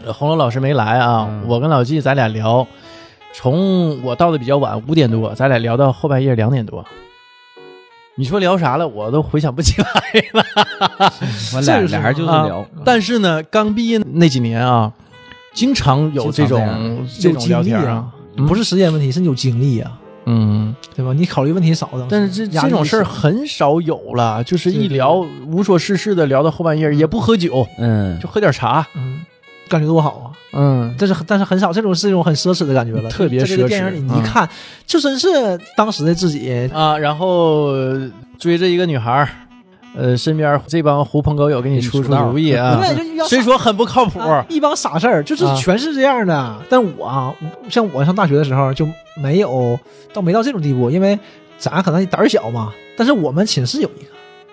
[0.05, 1.43] 呃红楼老师没来啊，嗯。
[1.47, 2.67] 我跟老纪咱俩聊，
[3.33, 6.85] 从我到的比较晚，五点多，咱俩聊到后半夜两点多。
[8.13, 9.87] 你说聊啥了，我都回想不起来
[10.33, 10.45] 了。
[11.55, 14.93] 完这个是俩俩人就是啊聊，但是呢，刚毕业那几年啊，
[15.51, 18.13] 经常有这种这有种聊天啊，
[18.47, 19.99] 不是时间问题，是你有精力啊，
[20.29, 21.13] 嗯，对吧？
[21.13, 29.21] 你考虑问题少的，但是这这种事儿很少有了，就是一聊无所事事的聊到后半夜，也不喝酒，嗯，就喝点茶，嗯，
[29.69, 30.27] 感觉多好啊！
[30.53, 33.09] 嗯，但是但是很少，这种是一种很奢侈的感觉了。
[33.09, 34.47] 特别在这个奢侈电影里，你嗯一看，
[34.85, 35.29] 就真是
[35.75, 36.69] 当时的自己。
[36.73, 37.73] 啊，然后
[38.37, 39.29] 追着一个女孩儿，
[39.97, 42.79] 呃，身边这帮狐朋狗友给你出出主意啊，
[43.27, 46.55] 虽说很不靠谱，啊一帮傻事儿，就是啊全是这样的。
[46.69, 47.33] 但我啊，
[47.69, 49.77] 像我上大学的时候就没有
[50.13, 51.17] 到没到这种地步，因为
[51.57, 52.71] 咱可能胆儿小嘛。
[52.95, 54.03] 但是我们寝室有一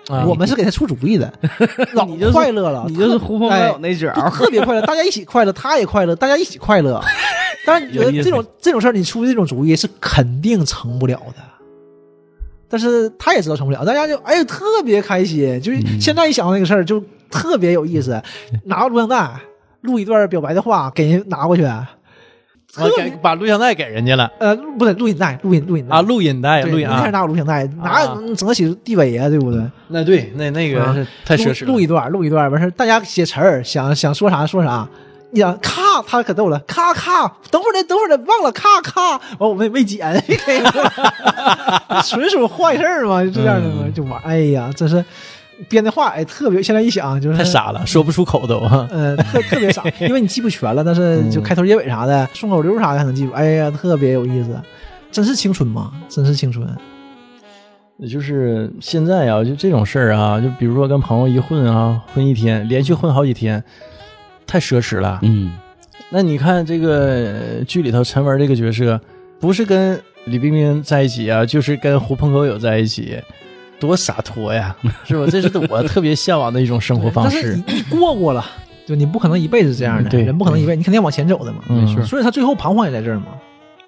[0.09, 1.31] 个，啊我们是给他出主意的，
[1.93, 6.99] 老你就快乐了，你就是狐朋狗友那角就儿，特别快乐，大家一起快乐，他也快乐，大家一起快乐。
[7.67, 11.41] 但是你觉得这种这种事儿，你出这种主意是肯定成不了的。
[12.75, 16.01] 但是他也知道成不了，大家就哎特别开心，就是嗯。
[16.01, 17.01] 现在一想到那个事儿就
[17.31, 18.21] 特别有意思，
[18.65, 19.31] 拿个录像带
[19.79, 21.89] 录一段表白的话给人拿过去，啊。
[22.97, 24.29] 给把录像带给人家了。
[24.39, 25.95] 呃，不对，录音带，录音录音带。
[25.95, 29.61] 啊，录音带，录音啊，没事拿个录像带，拿啊嗯整个起地位啊，对不对？
[29.87, 31.67] 那对，那那个太奢侈了。
[31.67, 34.85] 录录一段，录一段，完事儿大家写词儿，想想说啥说啥。
[35.31, 40.13] 你想咔，他可逗了，咔咔，等会儿呢，等会儿呢，忘了咔咔，完我们也没剪，
[42.07, 44.21] 纯属坏事儿嘛，就这样的嘛，嗯就玩。
[44.23, 45.03] 哎呀，真是
[45.67, 46.61] 编的话，哎，特别。
[46.63, 48.87] 现在一想，就是太，傻了，说不出口都啊。
[48.91, 53.31] 呃，特特别傻， 因为你记不全了，但是就开头结尾啥的，顺口溜啥的还能记住。
[53.33, 54.57] 哎呀，特别有意思，
[55.11, 56.67] 真是青春嘛，真是青春。
[57.97, 63.63] 也就是现在啊，就这种事儿啊，就比如说跟朋友一混啊，混一天，连续混好几天，
[64.45, 65.19] 太奢侈了。
[65.23, 65.53] 嗯，
[66.09, 66.99] 那你看这个
[67.59, 68.99] 呃剧里头陈文这个角色，
[69.39, 73.19] 不是跟李冰冰在一起啊，就是跟狐朋狗友在一起，
[73.79, 74.75] 多洒脱呀，
[75.05, 75.25] 是吧？
[75.29, 77.55] 这是我特别向往的一种生活方式。
[77.67, 78.43] 你你过过了，
[78.85, 81.59] 就你不可能一辈子这样的，嗯对人不可能一辈子，你肯定要往前走的嘛。
[81.69, 83.27] 嗯没错所以他最后彷徨也在这儿嘛，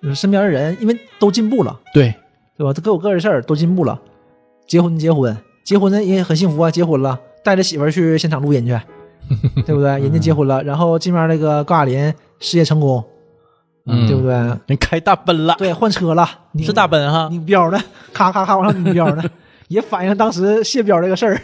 [0.01, 2.13] 就是身边的人因为都进步了，对，
[2.57, 2.73] 对吧？
[2.73, 3.99] 他各有各的事儿，都进步了，
[4.67, 8.79] 结婚结婚，结婚呢也很幸福啊，结婚了，带着媳妇儿去现场录音去，
[9.65, 9.89] 对不对？
[9.99, 13.03] 人家结婚了，然后这边那个高亚麟事业成功，
[13.85, 14.33] 嗯对不对？
[14.67, 17.27] 人开大奔了，对，换车了，你是大奔哈。
[17.31, 17.79] 拧标呢，
[18.13, 19.23] 咔咔咔往上拧标呢，
[19.67, 21.39] 也反映当时卸标这个事儿。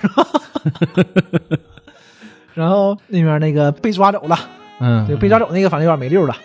[2.53, 4.37] 然后那边那个被抓走了，
[4.79, 6.35] 嗯，对，被抓走那个反正有点没溜了，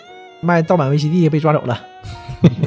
[0.41, 1.79] 卖盗版 VCD 被抓走了，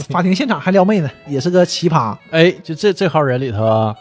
[0.09, 2.15] 法庭现场还撩妹呢，也是个奇葩。
[2.29, 3.95] 哎，就这这号人里头啊，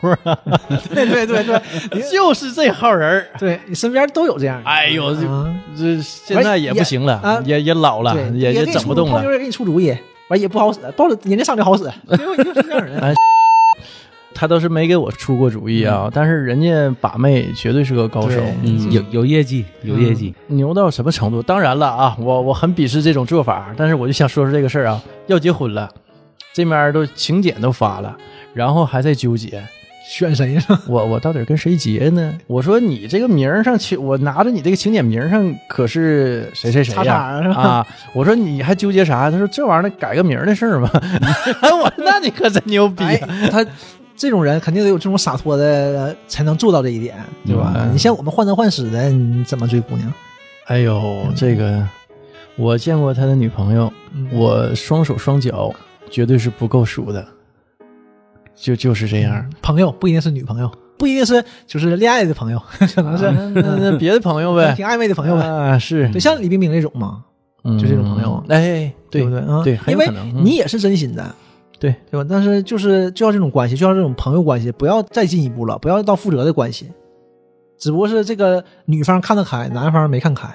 [0.94, 1.60] 对对对对
[2.10, 3.26] 就是这号人儿。
[3.38, 4.68] 对，你身边都有这样的。
[4.68, 9.16] 哎呦，这啊这现在也不行了，啊也也老了，也也整不动了。
[9.16, 9.96] 泡妞也给你出主意，
[10.28, 12.44] 完也不好使，到了人家上就好使，对吧？
[12.44, 12.98] 就是这样人。
[12.98, 13.14] 哎
[14.34, 21.42] 他倒是没给我出过主意啊，但是人家把妹绝对是个高手，嗯，有有业绩，有业绩，牛到什么程度？
[21.42, 25.90] 当然了啊，我我很鄙视这种做法，但是我就想说说这个事儿啊，要结婚了，
[26.52, 28.16] 这面都请柬都发了，
[28.54, 29.60] 然后还在纠结，
[30.08, 30.80] 选谁呢？
[30.88, 32.34] 我我到底跟谁结呢？
[32.46, 37.14] 我说你这个名儿上请，我拿着你这个请柬名儿上可是谁谁谁叉呀
[37.54, 37.86] 啊！
[38.14, 39.30] 我说你还纠结啥？
[39.30, 40.90] 他说这玩意儿改个名儿的事儿嘛。
[41.60, 43.04] 哎，我说那你可真牛逼
[43.50, 43.64] 他
[44.16, 47.14] 这种人肯定得有这种洒脱的，才能做到这一点，
[47.46, 47.74] 对吧？
[47.76, 50.10] 嗯你像我们患得患失的，你怎么追姑娘？
[50.66, 51.86] 哎呦，这个
[52.56, 55.70] 我见过他的女朋友，嗯我双手双脚
[56.10, 57.26] 绝对是不够数的，
[58.60, 59.50] 就就是这样。
[59.62, 62.60] 朋友不一定是女朋友，不一定是就是恋爱的朋友，
[62.94, 65.42] 可能是啊那别的朋友呗， 挺暧昧的朋友呗。
[65.46, 67.24] 啊，是对，像李冰冰那种嘛，
[67.64, 69.62] 嗯就这种朋友哎，对不对啊？
[69.62, 71.34] 对，因为你也是真心的，
[71.78, 72.26] 对对吧？
[72.28, 76.90] 但是就是就要这种关系，就要这种朋友关系，不要再进一步了，不要到负责的关系。
[77.78, 80.48] 只不过是这个女方看得开，男方没看开，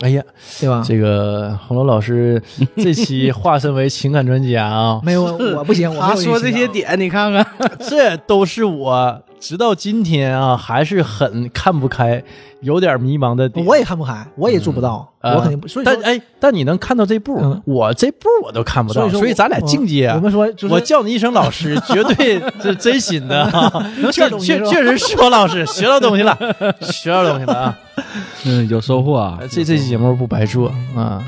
[0.00, 0.22] 哎呀，
[0.60, 0.82] 对吧？
[0.86, 2.42] 这个红楼老师
[2.76, 5.24] 这期化身为情感专家啊，没有
[5.56, 7.46] 我不行， 他说这些点，你看看，
[7.88, 12.22] 这都是我直到今天啊还是很看不开，
[12.60, 13.64] 有点迷茫的点。
[13.64, 15.68] 我也看不开，我也做不到，啊我肯定不。
[15.68, 23.70] 所以说但哎，但你能看到这步，嗯我这步我都看不到，所以所以咱俩境界啊我们说就是我叫你一声老师，绝对是真心的啊！
[24.00, 26.36] 能学点东西确确实是我老师，学到东西了，
[26.80, 27.78] 学到东西了啊！
[28.44, 31.24] 嗯，有收获啊，这这期节目不白做啊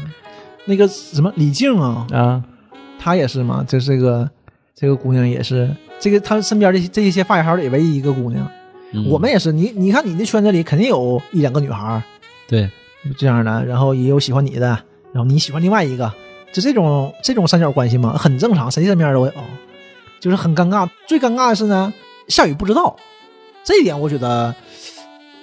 [0.65, 2.43] 那个什么李静啊，啊！
[2.99, 4.29] 她也是嘛，就是这个
[4.75, 8.49] 这个姑娘也是，这个她身边的这一些发小号里唯一一个姑娘。
[8.93, 12.03] 嗯我们也是，你你看你的圈子里肯定有一两个女孩
[12.47, 12.71] 对，
[13.17, 14.67] 这样的，然后也有喜欢你的，
[15.13, 16.13] 然后你喜欢另外一个，
[16.53, 19.33] 就这种这种三角关系嘛，很正常，谁身边都有，
[20.21, 20.87] 就是很尴尬。
[21.09, 21.93] 最尴尬的是呢，
[22.29, 22.95] 夏雨不知道，
[23.65, 24.55] 这一点我觉得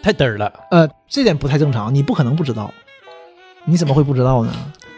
[0.02, 2.72] 太嘚儿了，呃，这点不太正常，你不可能不知道，
[3.66, 4.52] 你怎么会不知道呢？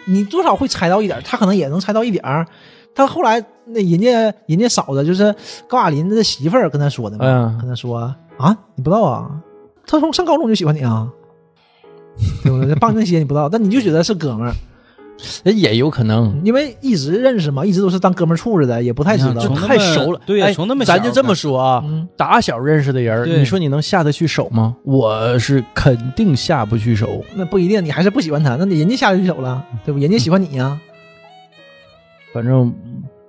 [0.06, 2.46] 你多少会猜到一点，他可能也能猜到一点儿。
[2.94, 4.10] 他后来那人家
[4.48, 5.34] 人家嫂子就是
[5.68, 9.32] 高亚麟的媳妇儿跟他说的嘛，嗯跟他说啊，你不知道啊，
[9.88, 11.08] 他从上高中就喜欢你啊，
[12.44, 12.76] 对不对？
[12.76, 14.54] 帮那些你不知道，但你就觉得是哥们
[15.44, 16.40] 也有可能。
[16.44, 19.50] 因为一直认识嘛，一直都是当哥们儿处着的，也不太知道就。
[19.56, 24.76] 太熟了，对呀哎从那么咱就这么说啊，嗯，打小认识的人，你说你能下得去手吗？
[24.84, 27.24] 我是肯定下不去手。
[27.36, 30.00] 那不一定，你还是不喜欢他，那你人家下得去手了，对不？
[30.00, 30.80] 人家喜欢你呀、
[32.34, 32.74] 反正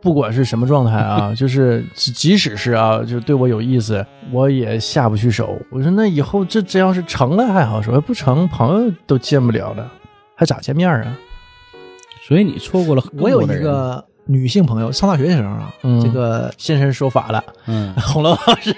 [0.01, 5.57] 不管是什么状态啊， 就是即即使是啊，就对我有意思，我也下不去手。
[5.71, 9.91] 我说那以后这这要是成了还好说，不成朋友都见不了了，
[10.35, 11.17] 还咋见面啊？
[12.27, 16.01] 所以你错过了更我有一个女性朋友，上大学的时候啊，嗯。
[16.01, 18.75] 这个现身说法了，嗯，红楼老师。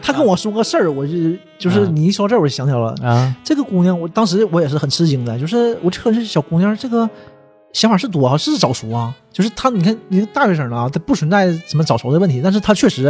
[0.00, 1.12] 她 跟我说个事儿，我就
[1.58, 1.90] 就是啊。
[1.92, 7.08] 你一说这儿我就想起来了，啊，这个姑娘，我当时我也是很吃惊的，就是我这是小姑娘，这个
[7.72, 13.04] 想法是多啊，是早熟啊，就是她，你看，你大学生了啊，她不存在什么早熟的问题，但是她确实，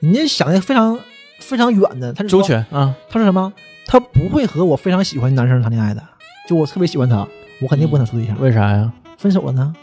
[0.00, 0.98] 人家想的非常
[1.38, 3.52] 非常远的，她就说周，全啊，她说什么？
[3.86, 6.02] 她不会和我非常喜欢的男生谈恋爱的，
[6.48, 7.24] 就我特别喜欢他，
[7.60, 8.92] 我肯定不能处对象，为啥呀？
[9.16, 9.74] 分手了呢？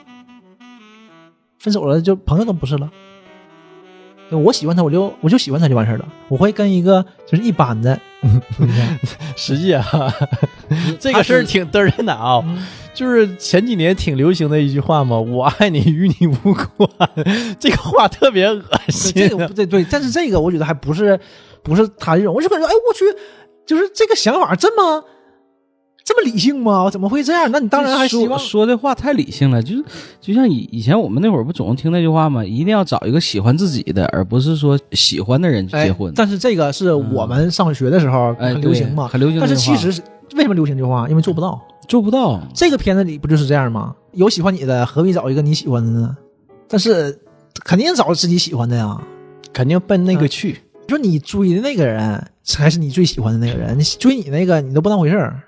[1.59, 2.89] 分手了就朋友都不是了。
[4.31, 6.07] 就我喜欢他，我就我就喜欢他就完事儿了。
[6.27, 7.99] 我会跟一个就是一般的，
[9.35, 9.85] 实际啊，
[10.99, 16.87] 这个事儿挺嘚人的啊、嗯就是前几年挺流行的一句话嘛，“我爱你与你无关”，
[17.59, 19.29] 这个话特别恶心这。
[19.29, 21.19] 个不对对，但是这个我觉得还不是
[21.63, 23.03] 不是他这种，我就感觉哎我去，
[23.65, 25.03] 就是这个想法这么
[26.03, 26.89] 这么理性吗？
[26.89, 27.49] 怎么会这样？
[27.51, 29.83] 那你当然还希望说说的话太理性了，就是
[30.19, 32.43] 就像以以前我们那会儿不总听那句话吗？
[32.43, 36.11] 一定要找一个喜欢自己的，而不是说喜欢的人去哎结婚。
[36.15, 39.47] 但是这个是我们上学的时候哎，很流行嘛，对很流行但。
[39.47, 40.01] 是其实是
[40.35, 41.07] 为什么流行这句话？
[41.07, 41.59] 因为做不到。
[41.87, 43.93] 做不到，这个片子里不就是这样吗？
[44.13, 46.15] 有喜欢你的，何必找一个你喜欢的呢？
[46.67, 47.17] 但是
[47.63, 48.99] 肯定找自己喜欢的呀。
[49.51, 50.57] 肯定奔那个去。
[50.89, 55.41] 说你追的那个人才是你最喜欢的那个人，你追你那个你都不当回事儿。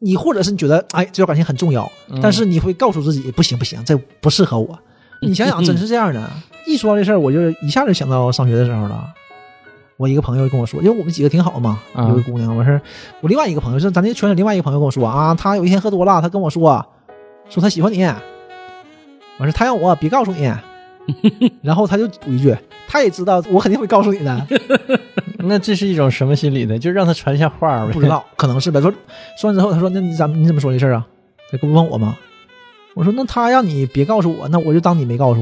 [0.00, 4.78] 你或者是你觉得哎这段感情很重要，嗯但是你会告诉自己不行不行，这不适合我。
[5.22, 6.28] 你想想，真是这样的。
[6.66, 9.12] 一说到这事儿，我就一下就想到上学的时候了。
[9.98, 12.80] 我一个朋友跟我说，因为我们几个挺好嘛，啊有个姑娘，完事儿，
[13.20, 16.82] 我另外一个朋友是咱这个圈里另外一个朋友跟我说啊，他有一天喝多了，他跟我说，
[17.50, 18.16] 说他喜欢你，完
[19.40, 20.50] 事儿他让我别告诉你，
[21.62, 22.56] 然后他就补一句，
[22.88, 24.46] 他也知道我肯定会告诉你的，
[25.38, 26.78] 那这是一种什么心理呢？
[26.78, 27.92] 就让他传一下话呗。
[27.92, 28.80] 不知道，可能是呗。
[28.80, 28.92] 说
[29.38, 31.06] 说完之后，他说：“那你怎么你怎么说这事儿啊？”
[31.50, 32.16] 他不问我吗？
[32.94, 35.40] 我说：“那他让你别告诉我，那我就当你没告诉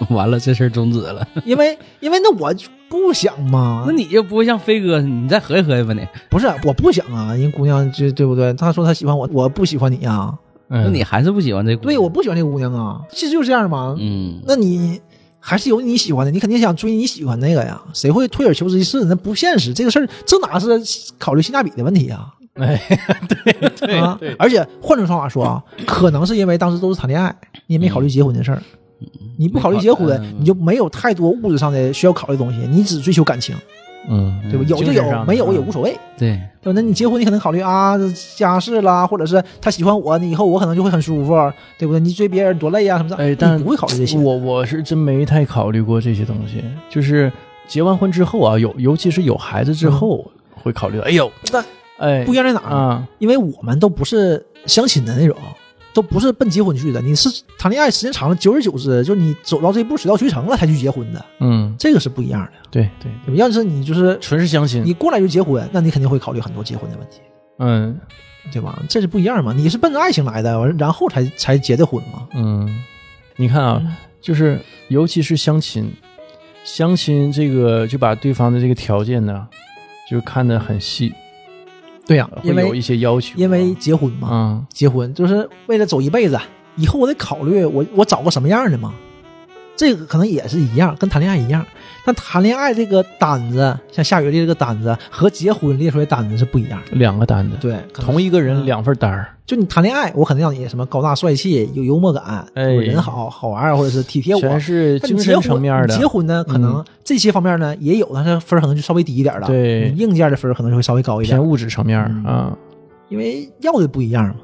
[0.00, 1.26] 我，完了这事儿终止了。
[1.44, 2.54] 因为因为那我
[2.88, 3.84] 不想嘛。
[3.86, 6.06] 那你就不会像飞哥，你再合计合计吧你。
[6.28, 8.52] 不是我不想啊，人姑娘就对不对？
[8.54, 10.38] 他说他喜欢我，我不喜欢你呀、嗯，
[10.70, 11.82] 那你还是不喜欢这个？
[11.82, 13.96] 对，我不喜欢这姑娘啊，其实就是这样嘛。
[13.98, 15.00] 嗯，那你
[15.40, 17.80] 还是有你喜欢的，你肯定想追你喜欢那个呀。
[17.92, 19.04] 谁会退而求其次？
[19.06, 19.74] 那不现实。
[19.74, 20.68] 这个事儿，这哪是
[21.18, 22.28] 考虑性价比的问题啊？
[22.54, 22.80] 哎，
[23.28, 27.34] 对对啊对，而且换种说法说啊，可能是因为当时都是谈恋爱，
[27.66, 28.62] 你也没考虑结婚的事儿。
[29.38, 33.56] 你不考虑结婚你就没有太多物质上的需要考虑的东西，你只追求感情，
[34.08, 34.64] 嗯，对吧？
[34.66, 36.72] 有就有，没有也啊无所谓，对，对吧？
[36.74, 37.96] 那你结婚，你可能考虑啊
[38.36, 41.34] 家世啦，或者是他喜欢我，你以后我可能就会很舒服，
[41.78, 42.00] 对不对？
[42.00, 44.18] 你追别人多累啊什么的，哎，但你不会考虑这些。
[44.18, 47.30] 我我是真没太考虑过这些东西，就是
[47.68, 50.24] 结完婚之后啊，有尤其是有孩子之后，
[50.62, 50.98] 会考虑。
[51.00, 51.64] 哎呦，那
[51.98, 52.74] 哎，不一样在哪儿？
[52.74, 55.36] 啊，因为我们都不是相亲的那种，
[56.00, 57.02] 都不是奔结婚去的。
[57.02, 57.28] 你是
[57.58, 62.52] 谈恋爱时间长了，久而久之，就是你走到这一步，水到渠成了才去结婚的，嗯，这个是不一样的。
[62.70, 63.36] 对对？
[63.36, 64.82] 要是你就是纯是相亲。
[64.82, 67.20] 你过来就结婚，那你肯定会考虑很多结婚的问题，
[67.58, 68.00] 嗯
[68.50, 68.82] 对吧？
[68.88, 69.52] 这是不一样嘛。
[69.52, 72.26] 你是奔着爱情来的，完然后才才结的婚嘛。
[72.34, 72.66] 嗯，
[73.36, 73.82] 你看啊，
[74.22, 75.92] 就是尤其是相亲，
[76.64, 79.46] 相亲这个就把对方的这个条件呢，
[80.10, 81.12] 就看得很细，
[82.10, 83.36] 对呀、会有一些要求啊。
[83.36, 86.36] 因为结婚嘛，嗯结婚就是为了走一辈子，
[86.74, 88.92] 以后我得考虑我我找个什么样的嘛。
[89.76, 91.64] 这个可能也是一样，跟谈恋爱一样。
[92.02, 96.96] 但谈恋爱这个单子，像下雨列这个单子和结婚列出来单子是不一样的。
[96.96, 99.34] 两个单子，对，同一个人嗯两份单儿。
[99.44, 105.96] 就你谈恋爱，我肯定让你什么高大帅气、有幽默感，哎人好好玩儿，或者是体贴我，全是精神层面的。
[105.96, 109.46] 结婚呢，可能这些方面呢也有，但是分儿可能就稍微低一点了。
[109.46, 112.56] 对你硬件的分儿可能就会稍微高一点偏，物质层面儿嗯啊，
[113.08, 114.36] 因为要的不一样嘛。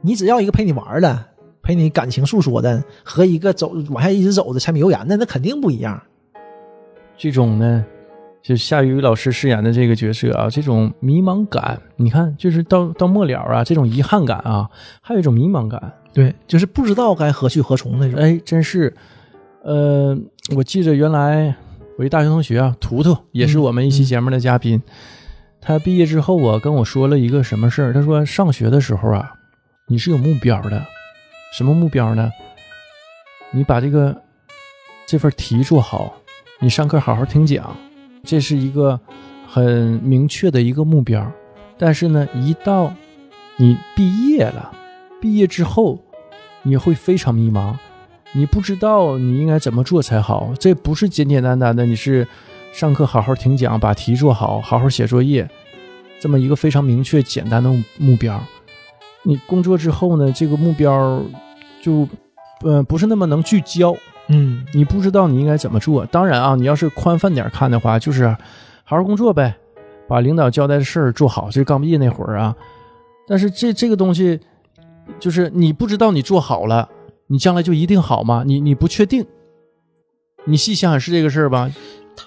[0.00, 1.24] 你只要一个陪你玩儿的，
[1.66, 6.00] 陪你感情诉说的，和一个走往下一直走的柴米油盐的，那肯定不一样。
[7.16, 7.84] 这种呢，
[8.40, 18.20] 就夏雨老师饰演的这个角色啊，这种迷茫感，你看，就是到到末了啊，这种遗憾感啊，还有一种迷茫感，对，就是不知道该何去何从那种。
[18.20, 18.94] 哎，真是，
[19.64, 20.16] 呃，
[20.54, 21.52] 我记着原来
[21.98, 24.80] 我一大学同学啊，图图也是我们一期节目的嘉宾，
[25.60, 27.92] 他毕业之后啊，跟我说了一个什么事儿？
[27.92, 29.32] 他说上学的时候啊，
[29.88, 30.80] 你是有目标的，
[31.52, 32.30] 什么目标呢？
[33.52, 34.14] 你把这个
[35.06, 36.14] 这份题做好，
[36.60, 37.76] 你上课好好听讲，
[38.24, 38.98] 这是一个
[39.46, 39.64] 很
[40.02, 41.30] 明确的一个目标。
[41.78, 42.92] 但是呢，一到
[43.56, 44.72] 你毕业了，
[45.20, 46.02] 毕业之后，
[46.62, 47.74] 你会非常迷茫。
[48.32, 50.52] 你不知道你应该怎么做才好。
[50.58, 52.26] 这不是简简单单的，你是
[52.72, 55.48] 上课好好听讲，把题做好，好好写作业，
[56.20, 58.42] 这么一个非常明确简单的目标。
[59.26, 61.20] 你工作之后呢，这个目标
[61.82, 62.08] 就
[62.62, 63.92] 呃不是那么能聚焦，
[64.28, 66.06] 嗯你不知道你应该怎么做。
[66.06, 68.28] 当然啊，你要是宽泛点看的话，就是
[68.84, 69.56] 好好工作呗，
[70.06, 71.46] 把领导交代的事儿做好。
[71.46, 72.54] 就是刚毕业那会儿啊，
[73.26, 74.38] 但是这这个东西，
[75.18, 76.88] 就是你不知道你做好了，
[77.26, 78.44] 你将来就一定好吗？
[78.46, 79.26] 你你不确定。
[80.44, 81.68] 你细想想是这个事儿吧？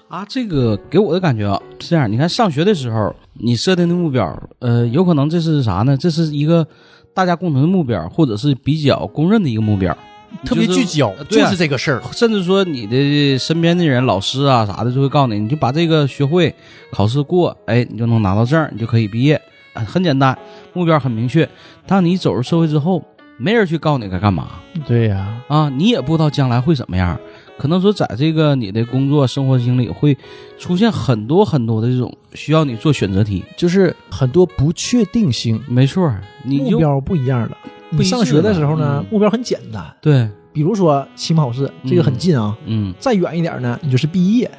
[0.08, 5.96] 他这个给我的感觉啊是这样，你看上学的时候你设定的目标，呃，有可能这是啥呢？
[5.96, 6.66] 这是一个
[7.14, 9.96] 大家共同的目标，或者是比较公认的一个目标，
[10.44, 12.02] 特别聚焦，就是这个事儿。
[12.12, 16.54] 甚至说你的身边的人、老师啊啥的就会告诉你，你就把这个学会，
[16.92, 19.40] 考试过，哎，你就能拿到证，你就可以毕业，
[19.72, 20.36] 啊很简单，
[20.72, 21.48] 目标很明确。
[21.86, 23.02] 当你走入社会之后，
[23.38, 24.48] 没人去告诉你该干嘛
[24.86, 27.18] 对呀、啊，你也不知道将来会怎么样。
[27.60, 30.16] 可能说，在这个你的工作生活经历会
[30.58, 33.44] 出现很多很多的这种需要你做选择题。
[33.54, 35.60] 就是很多不确定性。
[35.68, 36.10] 没错，
[36.42, 37.58] 你目标不一样了。
[37.90, 42.56] 你上学的时候呢嗯，目标很简单，对，比如说期末考试，这个很近啊。
[42.64, 44.50] 嗯再远一点呢，你就是毕业，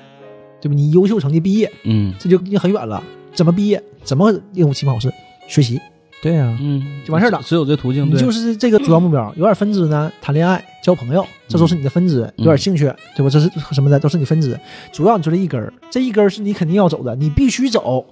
[0.61, 0.75] 对吧？
[0.75, 3.01] 你优秀成绩毕业，嗯这就已经很远了。
[3.33, 3.81] 怎么毕业？
[4.03, 5.11] 怎么应付期末考试？
[5.47, 5.81] 学习，
[6.21, 9.33] 对呀、嗯，就完事儿了只有这途径，你对，就是这个主要目标。
[9.35, 12.31] 有点分支呢，谈恋爱、交朋友，这都是你的分支。
[12.37, 12.83] 有点兴趣，
[13.15, 13.29] 对吧？
[13.29, 14.55] 这是什么的，都是你分支。
[14.91, 18.05] 主要你就这一根儿，这一根儿是你肯定要走的，你必须走，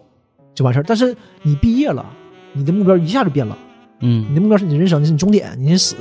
[0.56, 0.84] 就完事儿。
[0.84, 2.04] 但是你毕业了，
[2.54, 3.58] 你的目标一下就变了。
[4.02, 5.96] 嗯你嗯的目标是你人生，你是你终点，你是死，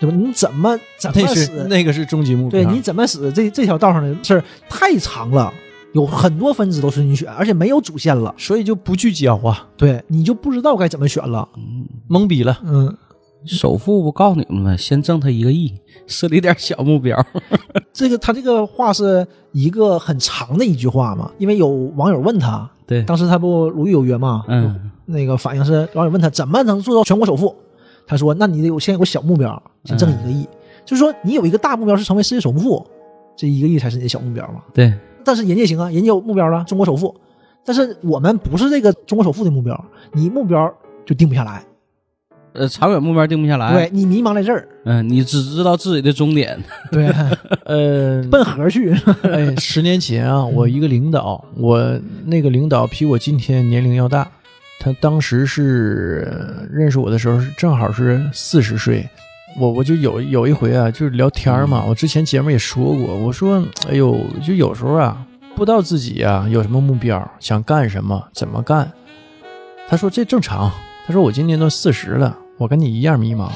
[0.00, 0.16] 对吧？
[0.16, 1.66] 你怎么怎么那是死？
[1.68, 2.62] 那个是终极目标。
[2.62, 3.30] 对，你怎么死？
[3.32, 5.52] 这这条道上的事儿太长了，
[5.94, 8.34] 有很多分支都是你选，而且没有主线了。
[8.36, 11.48] 所以就不聚焦啊，对你就不知道该怎么选了。
[12.08, 12.60] 懵逼了。
[12.64, 12.94] 嗯，
[13.46, 15.72] 首富不告诉你们吗，先挣他一个亿，
[16.06, 17.16] 设立点小目标。
[17.92, 27.54] 这个他这个话是一个很长的一句话嘛，因为有网友问他，对，当时他不《鲁豫有约》嘛，嗯那个反应是网友问他怎么能做到全国首富，
[28.06, 30.48] 他说那你得有先有个小目标，先挣一个亿，
[30.84, 32.84] 就是说你有一个大目标是成为世界首富，
[33.36, 34.62] 这一个亿才是你的小目标嘛。
[34.72, 34.92] 对，
[35.24, 37.14] 但是人家行啊，人家有目标了，中国首富。
[37.64, 40.70] 但是我们不是这个中国首富的目标，你目标
[41.06, 41.64] 就定不下来，
[42.52, 43.72] 呃，长远目标定不下来。
[43.72, 46.62] 对，你迷茫在这儿，嗯，你只知道自己的终点。
[46.92, 47.06] 对，
[47.64, 48.94] 呃，奔河去，
[49.24, 54.30] 哎，十年前啊，我一个领导，我那个领导比我今天年龄要大，
[54.78, 59.08] 他当时是呃认识我的时候是正好是四十岁。
[59.56, 65.24] 我我就有有一回啊，就是聊天嘛，我之前节目也说过，我说，哎呦，就有时候啊，
[65.54, 68.90] 不知道自己啊有什么目标，想干什么，怎么干。
[69.88, 70.70] 他说这正常，
[71.06, 73.50] 他说我今年都四十了，我跟你一样迷茫。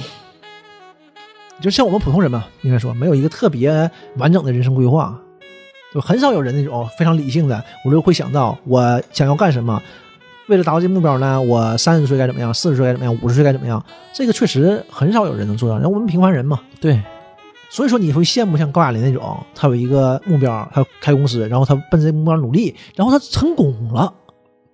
[1.61, 5.19] 就像我们普通人嘛，应该说没有一个特别完整的人生规划，
[5.93, 9.83] 就很少有人那种非常理性的，我就会想到我想要干什么，
[10.49, 13.85] 为了达到这目标呢，我三十岁该怎么样，四十岁该怎么样，五十岁该怎么样，
[14.15, 15.77] 这个确实很少有人能做到。
[15.77, 17.01] 然后我们平凡人嘛，对，
[17.71, 24.13] 所以说你会羡慕像高亚麟那种，他有一个目标，他开公司，然后他奔这目标努力，然后他成功了，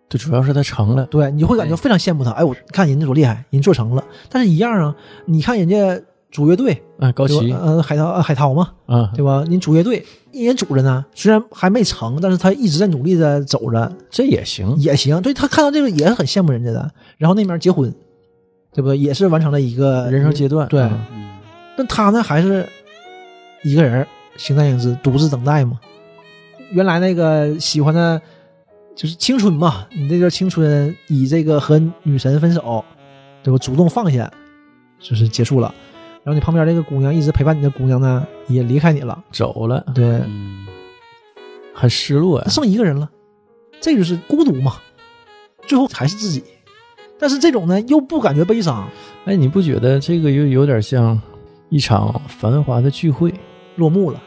[0.09, 1.07] 对主要是他成了。
[1.07, 2.31] 对，你会感觉非常羡慕他。
[2.31, 4.95] 哎，我看人家多厉害，人做成了，但是一样啊，
[5.27, 6.01] 你看人家
[6.35, 9.45] 组乐队，啊，高对吧旗呃，海涛，呃海涛嘛，啊，对吧？
[9.47, 14.75] 您组乐队，一人组着呢，虽然还没成，但是他一直在努力的走着，这也行。
[14.77, 15.23] 也行。
[15.23, 16.91] 对他看到这个也是很羡慕人家的。
[17.19, 17.89] 然后那边结婚，
[18.73, 18.99] 对不对？
[18.99, 21.31] 也是完成了一个人生阶段，对那嗯
[21.77, 22.69] 但他呢，还是
[23.63, 24.05] 一个人
[24.37, 25.79] 形单影只，独自等待嘛。
[26.73, 28.21] 原来那个喜欢的，
[28.97, 32.85] 就是青春嘛，你这段青春以这个和女神分手，
[33.45, 33.59] 对吧？
[33.59, 34.29] 主动放下，
[34.99, 35.73] 就是结束了。
[36.25, 40.67] 然后你旁边这个姑娘一直陪伴你的姑娘呢，也离开你了，走了，对，嗯，
[41.75, 42.49] 很失落呀。
[42.49, 43.09] 剩一个人了，
[43.81, 44.77] 这就是孤独嘛。
[45.67, 46.43] 最后还是自己，
[47.19, 48.89] 但是这种呢又不感觉悲伤，
[49.27, 51.21] 哎，你不觉得这个又有点像
[51.69, 53.33] 一场繁华的聚会？
[53.77, 54.21] 落幕了。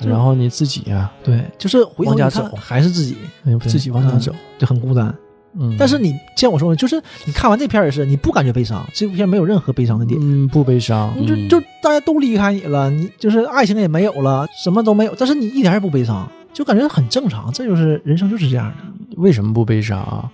[0.00, 4.32] 然后你自己呀、对，就是回头往家一看走还是自己，哎自己往哪走？
[4.58, 5.14] 就很孤单。
[5.58, 11.12] 嗯，但是你像我说的，就是你看完这片儿也是，你不感觉悲伤，这部片没有任何悲伤的点，嗯，不悲伤。
[11.16, 18.76] 你就嗯就大家都离开你了，你就是爱情也没有了，什么都没有，但是你一点也不悲伤，就感觉很正常，这就是人生就是这样的。
[19.16, 20.30] 为什么不悲伤啊？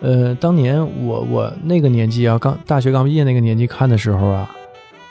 [0.00, 4.50] 呃，当年我我那个年纪啊，刚大学刚毕业那个年纪看的时候啊，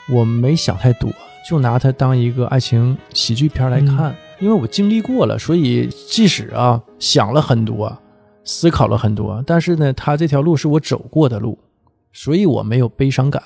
[0.08, 1.10] 我没想太多，
[1.48, 7.96] 就拿它当一个爱情喜剧片来看，因为我经历过了，所以即使啊想了很多，
[8.44, 11.58] 思考了很多，但是呢，他这条路是我走过的路，
[12.12, 13.42] 所以我没有悲伤感。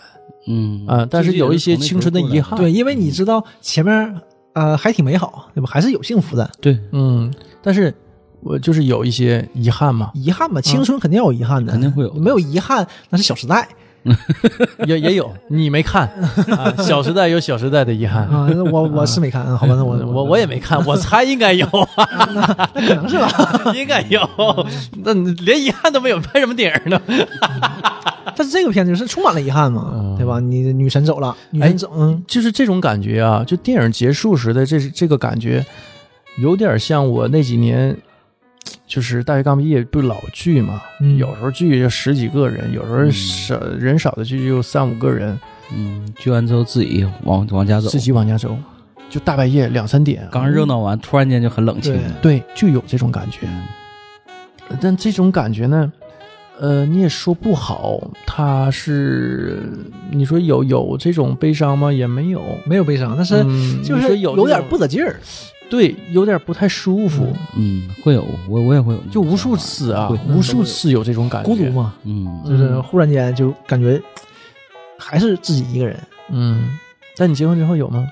[0.50, 2.58] 嗯啊、但是有一些青春的遗憾。
[2.58, 4.20] 对，因为你知道前面
[4.54, 5.68] 呃还挺美好，对吧？
[5.70, 6.50] 还是有幸福的。
[6.60, 7.30] 对，嗯，
[7.62, 7.94] 但是
[8.40, 13.68] 我就是有一些遗憾嘛，遗憾嘛，青春肯定要有遗憾的，肯定会有没有遗憾那是《小时代
[14.86, 16.08] 也也有你没看
[16.50, 18.22] 啊，《小时代》有《小时代》的遗》憾。
[18.24, 18.48] 啊。
[18.70, 19.74] 我我是没看，好吧？
[19.76, 22.42] 那我我我也没看，我猜应该有，那
[22.74, 23.72] 可能是吧。
[23.74, 24.20] 应该有，
[25.04, 27.00] 那连遗憾都没有，拍什么电影呢？
[28.36, 30.38] 但是这个片子是充满了遗憾嘛，嗯对吧？
[30.38, 35.64] 你女神走了，女神走，嗯，就是这种感觉啊，就电影结束时的这这个感觉，
[36.40, 37.96] 有点像我那几年，
[38.86, 45.38] 就是大学刚毕业不是老聚嘛，嗯有时候聚就十几个人，有时候少、人少的聚就三五个人，
[45.74, 48.56] 嗯，聚完之后自己往往家走自，己往家走，
[49.10, 52.12] 就大半夜两三点啊，刚热闹完，突然间就很冷清对了。
[52.22, 53.46] 对，就有这种感觉。
[54.80, 55.90] 但这种感觉呢，
[56.58, 59.62] 呃，你也说不好，它是
[60.10, 61.92] 你说有有这种悲伤吗？
[61.92, 65.16] 也没有，没有悲伤，但是嗯就是有有点不得劲儿。
[65.70, 71.70] 对，有点不太舒服，嗯，会有，我我也会有，就无数次啊，无数次有这种感觉，孤独？
[71.70, 74.00] 嘛，嗯，就是忽然间就感觉
[74.98, 75.98] 还是自己一个人。
[76.30, 76.78] 嗯，
[77.16, 78.06] 但你结婚之后有吗？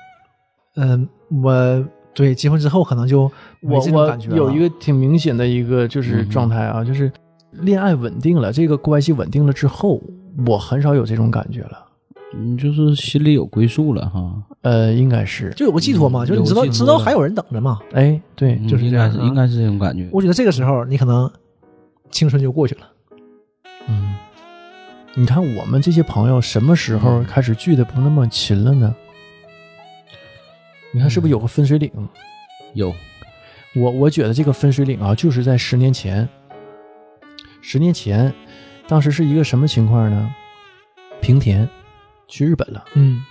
[0.75, 1.07] 嗯，
[1.43, 3.31] 我对结婚之后可能就
[3.61, 7.11] 我我感觉有一个挺明显的一个就是嗯状态啊，就是
[7.51, 9.99] 恋爱稳定了，这个关系稳定了之后，
[10.45, 11.86] 我很少有这种感觉了。
[12.35, 17.79] 你就是心里有归宿了哈，呃，应该是，就有个寄托嘛，嗯就是你知道有寄托知道还有人等着嘛。
[17.93, 20.09] 哎，对，嗯就是应该是这样啊应该是这种感觉。
[20.11, 21.31] 我觉得这个时候你可能
[22.11, 22.81] 青春就过去了。
[23.87, 24.15] 嗯，
[25.13, 28.93] 你看我们这些朋友什么时候开始聚的不那么勤了呢？
[30.91, 31.89] 你看是不是有个分水岭？
[32.73, 32.93] 有，
[33.75, 36.27] 我我觉得这个分水岭啊，就是在十年前。
[37.61, 38.33] 十年前，
[38.87, 40.35] 当时是一个什么情况呢？
[41.19, 41.67] 平田
[42.27, 43.23] 去日本了，嗯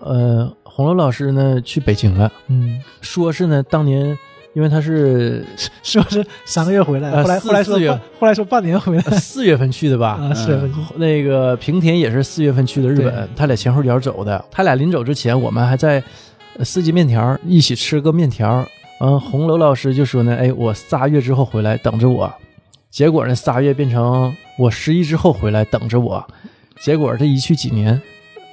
[0.00, 4.16] 呃，红楼老师呢去北京了，嗯，说是呢当年
[4.54, 5.44] 因为他是
[5.82, 10.18] 说是三个月回来，后来后来说四月后来说半年回来四月份去的吧？
[10.20, 14.44] 啊，是嗯那个平田也是四月份去的日本，他俩前后脚走的。
[14.50, 16.02] 他俩临走之前，我们还在
[16.56, 18.64] 呃四季面条一起吃个面条。
[19.00, 22.32] 嗯，红楼老师就说呢，哎，我仨月之后回来等着我。
[22.90, 26.24] 结果呢，仨月变成我十一之后回来等着我。
[26.80, 28.00] 结果这一去几年，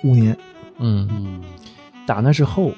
[0.04, 0.38] 五年，
[0.80, 1.42] 嗯，嗯，
[2.06, 2.72] 打那之后，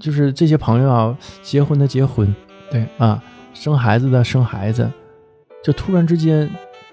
[0.00, 2.34] 就是这些朋友啊，结婚的结婚，
[2.70, 2.86] 对。
[2.98, 3.22] 啊，
[3.54, 4.90] 生孩子的生孩子，
[5.64, 6.50] 就突然之间，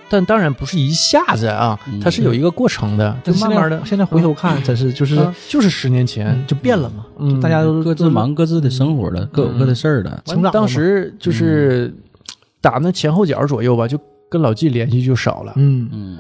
[0.10, 2.00] 但当然不是一下子啊，嗯。
[2.00, 10.22] 它是有一个过程的，就慢慢的，现在回头看，真是就是啊就是十年前嗯，就变了嘛，嗯，大家都各自忙各自的生活了，各有各的事儿了。
[10.26, 10.52] 成长了嘛。
[10.52, 11.94] 当时就是
[12.62, 14.00] 打那前后脚左右吧，就
[14.30, 15.54] 跟老纪联系就少了。
[15.58, 16.18] 嗯，嗯，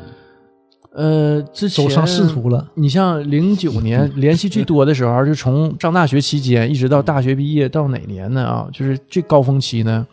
[0.94, 8.46] 呃，之前走上仕途了，你像零九年 联系最多的时候，就从上大学期间一直到大学毕业到哪年呢？
[8.46, 10.06] 啊，就是最高峰期呢，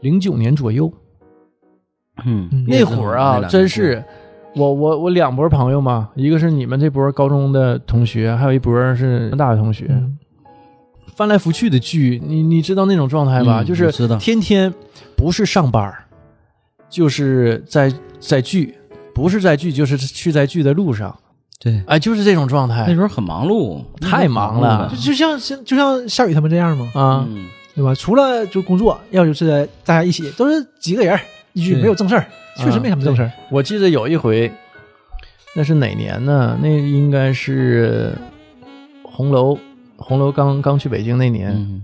[0.00, 0.92] 零九年左右。
[2.26, 2.48] 嗯。
[2.52, 4.04] 嗯那会儿啊，真是
[4.54, 10.18] 我我我两波朋友嘛，一个是你们这波高中的同学，还有一波是大学同学，嗯。
[11.16, 13.62] 翻来覆去的聚，你你知道那种状态吧？
[13.62, 14.72] 嗯就是天天
[15.16, 16.04] 不是上班儿，
[16.88, 18.74] 就是在在聚，
[19.14, 21.16] 不是在聚就是去在聚的路上，
[21.58, 22.84] 对，哎，就是这种状态。
[22.88, 24.90] 那时候很忙碌，太忙了。
[24.90, 27.26] 就就像像就像夏雨他们这样嘛，啊。
[27.28, 27.94] 嗯，对吧？
[27.94, 31.18] 除了就工作，要就是大家一起都是几个人
[31.52, 33.30] 一聚，没有正事儿，确实没什么正事儿。
[33.50, 34.50] 我记得有一回，
[35.54, 36.58] 那是哪年呢？
[36.62, 38.16] 那应该是
[39.02, 39.58] 红楼，
[39.96, 41.82] 红楼刚刚去北京那年，嗯。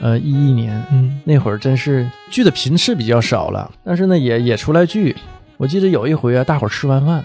[0.00, 0.82] 呃，一一年。
[0.90, 1.20] 嗯。
[1.24, 5.14] 那会儿真是聚的频次比较少了，但是呢也也出来聚。
[5.60, 7.22] 我记得有一回啊，大伙儿吃完饭，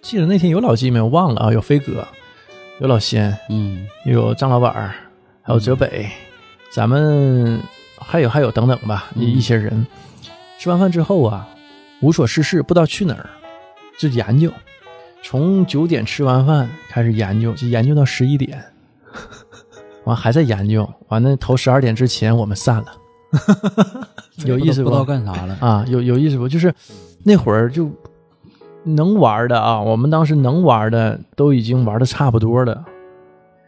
[0.00, 2.08] 记得那天有老纪没有忘了啊，有飞哥，
[2.80, 4.94] 有老仙，嗯有张老板儿，
[5.42, 6.08] 还有泽北，
[6.70, 7.60] 咱们
[7.98, 9.86] 还有还有等等吧，一些人。
[10.58, 11.46] 吃完饭之后啊，
[12.00, 13.28] 无所事事，不知道去哪儿，
[13.98, 14.50] 就研究。
[15.22, 18.64] 从九点吃完饭开始研究，就研究到十一点，
[20.04, 20.90] 完还在研究。
[21.08, 22.86] 完了头十二点之前我们散了，
[24.46, 25.04] 有意思不知道？
[25.04, 25.58] 干啥了。
[25.60, 26.48] 啊，有有意思不？
[26.48, 26.74] 就是
[27.24, 27.90] 那会儿就
[28.84, 32.84] 能玩的啊，我们当时能玩的都已经玩的差不多了，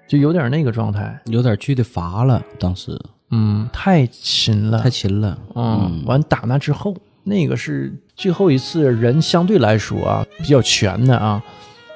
[0.09, 1.21] 就有点那个状态。
[1.27, 2.99] 有点去的乏了，当时
[3.31, 5.39] 嗯，太勤了，太勤了。
[5.55, 11.43] 嗯，完打那之后，那个是最后一次人相对来说啊比较全的啊，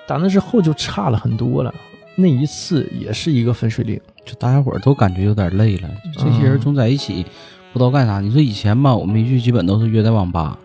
[0.06, 1.74] 打那之后就差了很多了。
[2.16, 7.24] 那一次也是一个分水岭，就大家伙儿都感觉有点累了，这些人总在一起，
[7.72, 8.20] 不知道干啥。
[8.20, 10.58] 你说以前吧，我们一聚基本都是约在网吧，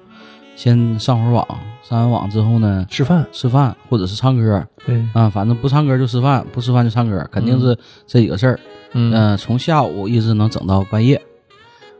[0.55, 1.47] 先上会儿网，
[1.81, 8.59] 上完网之后呢，吃饭，吃饭或者是唱歌对，啊，反正不唱歌就吃饭，不吃饭就唱歌，肯定是这几个事儿。
[8.93, 11.21] 嗯，嗯，从下午一直能整到半夜。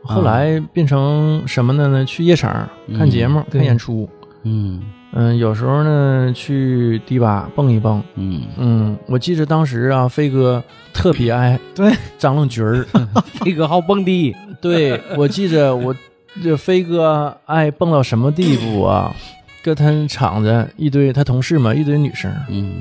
[0.02, 1.88] 后来变成什么呢？
[1.88, 4.08] 呢，去夜场看节目、对看演出。
[4.42, 4.82] 嗯
[5.12, 8.02] 嗯，有时候呢去迪吧蹦一蹦。
[8.14, 12.84] 嗯，嗯，我记着当时啊，飞哥特别爱对张愣菊儿。
[13.24, 14.34] 飞哥好蹦迪。
[14.60, 15.94] 对，我记着我
[16.42, 19.14] 这飞哥爱蹦到什么地步啊？
[19.62, 22.80] 搁他场子一堆他同事嘛，一堆女生，嗯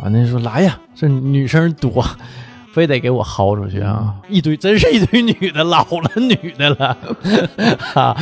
[0.00, 2.04] 完了说来呀，这女生多，
[2.72, 4.14] 非得给我薅出去啊！
[4.28, 6.96] 一堆真是一堆女的，老了女的了，
[7.94, 8.16] 啊，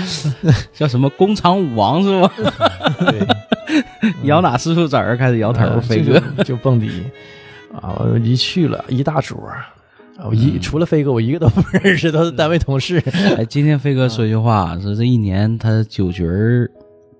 [0.74, 2.30] 叫什么工厂舞王是吗？
[2.98, 3.26] 对，
[4.28, 6.20] 摇哪师傅子儿开始摇头，呃飞哥。
[6.38, 6.90] 就就蹦迪
[7.80, 7.96] 啊！
[7.98, 9.38] 我一去了一大桌
[10.28, 13.02] 我一除了飞哥，我一个都不认识，都是单位同事。
[13.36, 16.70] 哎，今天飞哥说句话，说这一年他酒局儿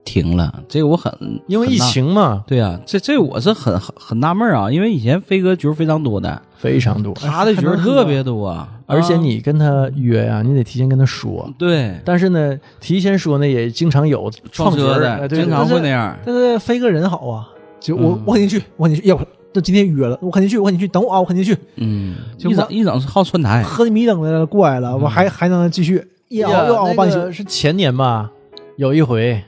[0.04, 1.12] 停了，这个我很
[1.46, 1.78] 因为疫。
[1.78, 11.48] 情嘛，对啊，这这我是很很很纳闷啊，因为以前飞哥局儿非常多的，非常多，他的局儿特别多，而且啊你跟他约呀、你得提前跟他说。
[11.58, 16.16] 对但是呢，提前说呢，也经常有撞车的，对经常会那样。
[16.24, 17.48] 但是飞哥人好啊，
[17.80, 23.62] 就我嗯我肯定去，我肯定去，要不这今天约了，我肯定去，我肯定去，等我啊，我肯定去，嗯，一整一整是好串台。
[23.62, 27.32] 喝的迷瞪的过来了，我还还能继续一熬又熬半宿那个。
[27.32, 28.30] 是前年吧，
[28.76, 29.42] 有一回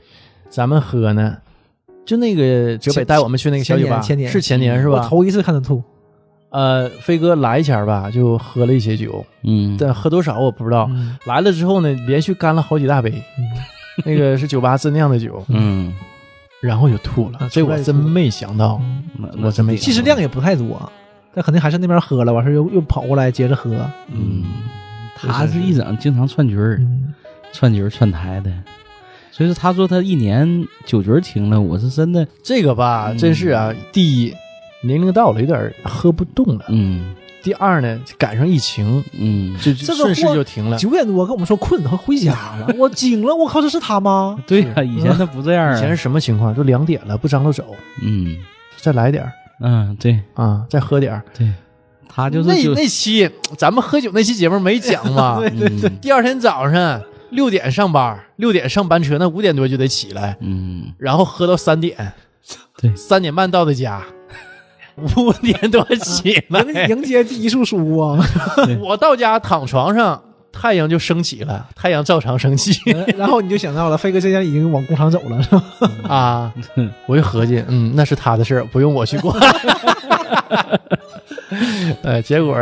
[0.48, 1.36] 咱们喝呢，
[2.04, 4.96] 就那个浙北带我们去那个小酒吧，前年是前年是吧？
[5.02, 5.82] 我头一次看他吐，
[6.50, 10.86] 呃，飞哥来前吧，就喝了一些酒，嗯，但喝多少我不知道。
[10.90, 13.10] 嗯来了之后呢，连续干了好几大杯，
[14.04, 15.92] 那个是酒吧自酿的酒，嗯，
[16.64, 17.48] 然后就吐了啊。
[17.50, 18.80] 这我真没想到，
[19.42, 20.90] 我真没其实量也不太多，
[21.34, 23.70] 但肯定还是那边喝了，完事儿又又跑过来接着喝。
[24.08, 24.44] 嗯，
[25.14, 27.12] 他是一整经常串局儿，嗯，
[27.52, 28.50] 串局儿串台的。
[29.30, 34.34] 所以说，他说他一年酒局儿停了，我是真的，这个吧，嗯真是啊，第一
[34.82, 36.64] 年龄到了，有点喝不动了。
[36.68, 37.14] 嗯
[37.44, 40.78] 第二呢，赶上疫情，嗯，这这个顺势货就停了。
[40.78, 44.36] 九点多跟我们说困，快回家了，我惊了，我靠，这是他吗？
[44.46, 45.76] 对呀、以前他不这样啊。
[45.76, 46.54] 以前是什么情况？
[46.54, 48.38] 都两点了，不张罗走，嗯。
[48.80, 49.32] 再来点儿。
[49.60, 50.18] 嗯，对。
[50.32, 51.22] 啊，再喝点儿。
[51.36, 51.46] 对，
[52.08, 55.36] 他就是那就那期咱们喝酒那期节目没讲吗？
[55.44, 55.98] 对对对，嗯。
[56.00, 62.12] 第二天早上六点上班，六点上班车，那五点多就得起来，嗯，然后喝到三点，
[62.78, 62.94] 对。
[62.96, 64.02] 三点半到的家，
[64.96, 66.60] 五点多起来。
[66.62, 68.18] 迎迎接第一束曙光。
[68.80, 70.22] 我到家躺床上，
[70.52, 72.72] 太阳就升起了，太阳照常升起
[73.18, 75.64] 然后你就想到了，飞哥这天已经往工厂走了，是吧？
[76.08, 76.54] 啊！
[77.06, 79.36] 我就合计，嗯，那是他的事儿，不用我去管。
[82.02, 82.54] 呃，结果，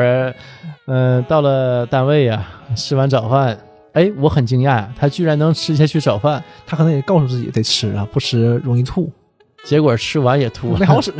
[0.86, 3.56] 呃，到了单位呀、吃完早饭，
[3.92, 9.10] 哎，我很惊讶，他居然能吃下去早饭，他可能也告诉自己得吃啊，不吃容易吐，
[9.64, 11.12] 结果吃完也吐， 没好使。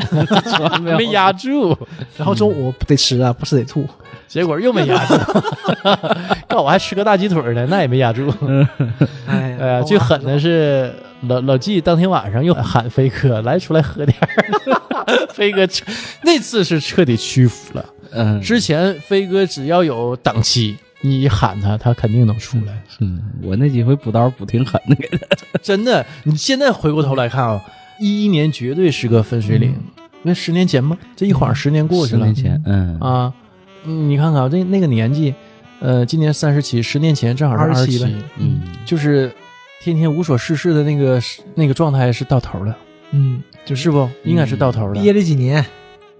[0.81, 1.77] 没压住，
[2.17, 3.87] 然后中午得吃啊，不吃得吐。
[4.29, 5.15] 结果又没压住，
[6.49, 8.33] 告我还吃个大鸡腿呢，那也没压住。
[9.27, 10.93] 哎哎呀，最狠的是
[11.29, 15.69] 老老纪当天晚上又喊飞哥来出来喝点儿， 飞哥
[16.23, 17.85] 那次是彻底屈服了。
[18.13, 22.83] 嗯，之前飞哥只要有档期，你喊他，他肯定能出来。
[23.01, 25.19] 嗯，我那几回补刀补挺狠的，给他。
[25.63, 27.61] 真的，你现在回过头来看啊，
[28.03, 29.75] 一一年绝对是个分水岭。
[30.23, 30.97] 那十年前吗？
[31.17, 33.33] 这一晃十年过去了十年前，嗯啊！
[33.85, 35.35] 嗯你看看这那个年纪，
[35.81, 39.33] 呃，今年三十七，十年前正好是二十27七呗，嗯就是
[39.83, 41.21] 天天无所事事的那个
[41.57, 42.77] 那个状态是到头了，
[43.11, 44.09] 嗯，就是不？
[44.25, 45.65] 应该是到头了，憋了几年，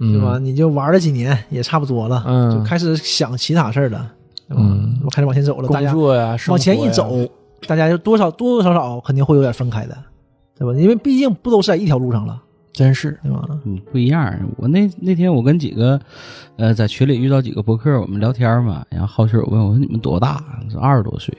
[0.01, 0.39] 嗯对吧？？
[0.39, 4.11] 你就玩了几年，也差不多了，嗯就开始想其他事儿了？
[4.49, 7.25] 嗯我开始往前走了，大工作呀，往前一走，
[7.69, 9.97] 大家就多少多多少少肯定会有点分开的，
[10.63, 10.81] 对吧？
[10.81, 12.41] 因为毕竟不都是在一条路上了，
[12.73, 13.49] 真是对吧？
[13.65, 14.33] 嗯，不一样。
[14.57, 16.01] 我那那天我跟几个，
[16.57, 20.43] 呃，在群里遇到几个博客，我们聊天嘛，然后好奇我问我说你们多大？
[20.71, 21.37] 说二十多岁。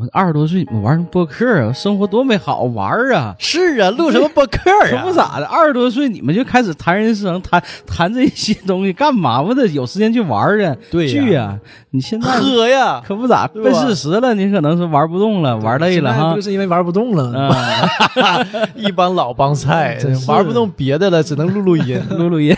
[0.00, 1.70] 我二十多岁你们玩什么播客啊？
[1.74, 3.36] 生活多美好，玩啊！
[3.38, 5.02] 是啊，录什么播客可啊？
[5.04, 9.42] 不咋的，二十多岁你们就开始谈人生，谈 谈这些东西干嘛？
[9.42, 11.60] 不得有时间去玩儿啊，对呀去呀、
[11.90, 16.42] 你现在喝呀，可不咋，对吧奔四十了，你可能是玩不动了，玩累了哈现在不就。
[16.42, 22.00] 是因为玩不动了，啊， 一帮老帮菜 真，是玩不动别的了，只能录录音。
[22.16, 22.56] 录录音，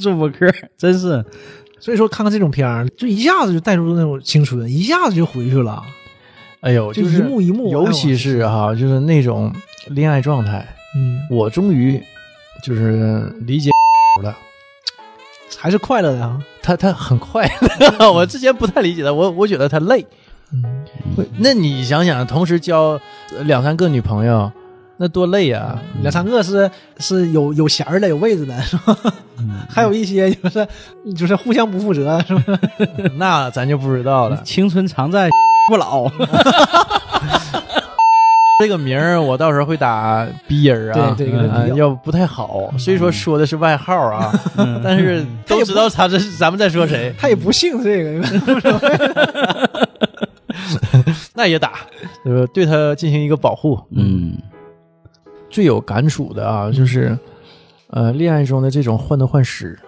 [0.00, 1.22] 做播客，真是。
[1.80, 5.80] 所以说看看这种片儿，就一下子就带入那种青春，一下子就回去了，
[6.60, 9.52] 哎呦，就是一幕一幕尤其是哈，就是那种
[9.88, 10.66] 恋爱状态，
[10.96, 12.02] 嗯，我终于
[12.62, 13.70] 就是理解
[14.22, 14.36] 了。
[15.56, 17.48] 还是快乐的啊，他他很快
[18.00, 20.04] 乐， 我之前不太理解他，我我觉得他累。
[20.52, 20.64] 嗯，
[21.38, 23.00] 那你想想，同时交
[23.44, 24.50] 两三个女朋友，
[24.98, 25.80] 那多累啊！
[26.02, 26.68] 两三个是
[26.98, 28.96] 是有有弦儿的，有位置的，是吧？
[29.70, 30.66] 还有一些就是
[31.16, 32.58] 就是互相不负责，是吧？
[33.16, 34.42] 那咱就不知道了。
[34.44, 35.30] 青春常在
[35.70, 36.10] 不老。
[38.58, 42.74] 这个名儿我到时候会打逼音儿啊，对对给他嗯要不太好。
[42.76, 48.20] 虽说说的是外号啊，嗯 但是都知道他这是咱们在说谁，他也不姓这个，
[51.34, 51.74] 那也打，
[52.24, 53.78] 呃，对他进行一个保护。
[53.92, 54.36] 嗯
[55.50, 57.18] 最有感触的啊，就是
[57.90, 59.78] 呃，恋爱中的这种患得患失。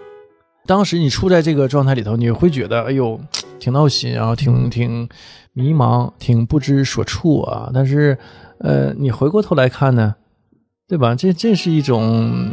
[0.67, 3.19] 当时你处在这个状态里头，你会觉得哎呦，
[3.59, 5.09] 挺闹心啊，挺挺
[5.53, 7.71] 迷茫，挺不知所措啊。
[7.75, 8.17] 但是
[8.59, 10.15] 呃，你回过头来看呢，
[10.87, 11.15] 对吧？
[11.15, 12.51] 这这是一种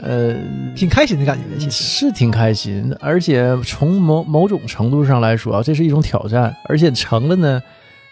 [0.00, 0.36] 呃，
[0.76, 1.58] 挺开心的感觉。
[1.58, 7.60] 其实是挺开心，而且从某某种程度上来说啊，这是一种挑战，而且成了呢，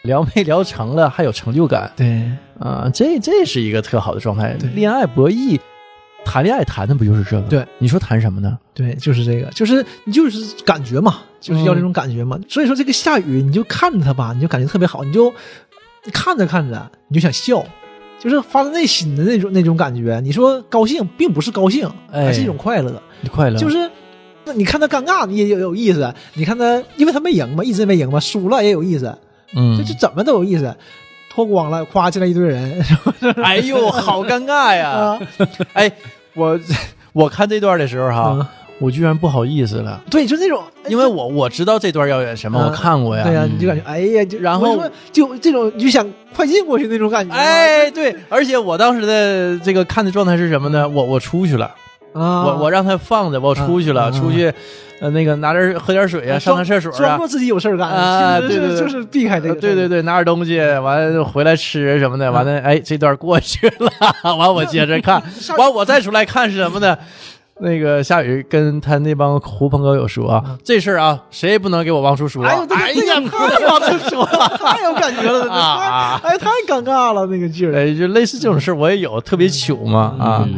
[0.02, 1.92] 聊没聊成了还有成就感。
[1.96, 4.56] 对啊，这这是一个特好的状态。
[4.74, 5.58] 恋爱博弈，
[6.24, 7.48] 谈恋爱谈的不就是这个？
[7.48, 8.58] 对，你说谈什么呢？
[8.74, 12.38] 对，就是这个，就是你就是感觉嘛，就是要这种感觉嘛。
[12.48, 15.32] 所以说这个下雨，你就看着他吧，你就感觉特别好，你就
[16.12, 17.64] 看着看着你就想笑。
[18.18, 23.00] 就是发自内心的那种那种感觉，你说高兴并不是高兴，哎而是一种快乐。
[23.20, 23.88] 你快乐就是，
[24.46, 29.16] 那你看他尴尬，你也有有意思；你看他，因为他没赢嘛，一直没赢嘛，输了也有意思，
[29.54, 30.74] 嗯就，就怎么都有意思。
[31.36, 32.82] 脱光了，夸进来一堆人
[33.44, 34.88] 哎呦，好尴尬呀！
[34.88, 35.20] 啊，
[35.74, 35.92] 哎，
[36.34, 36.58] 我
[37.12, 38.46] 我看这段的时候哈，嗯
[38.78, 43.24] 我居然不好意思了，对，就那种，因为我我知道这段要演什么，嗯我看过呀。
[43.24, 44.82] 对呀、嗯你就感觉哎呀，就然后
[45.12, 50.88] 就这种，你就想快进过去那种感觉，哎，对，而且我当时的这个看的状态是什么呢？
[50.88, 51.70] 我我出去了，
[52.16, 54.52] 啊，我我让他放着，我出去了，出去，
[55.00, 56.96] 呃，那个拿点喝点水啊，上趟厕所啊。
[56.98, 58.78] 装作，自己有事儿干，啊对对对。
[58.78, 63.90] 就是避开这呃个，对对对，拿点东西，完了回来吃什么的，完了，哎，这段过去了，
[64.36, 65.22] 完我接着看，
[65.58, 66.96] 完我再出来看是什么呢？
[67.58, 72.44] 那个夏雨跟他那帮狐朋狗友说啊，这事儿啊，谁也不能给我王叔说。
[72.44, 75.50] 哎呦，这个这个太往出说了， 太有感觉了，
[76.22, 77.74] 哎太尴尬了那个劲儿。
[77.74, 80.48] 哎，就类似这种事儿我也有，特别糗嘛啊，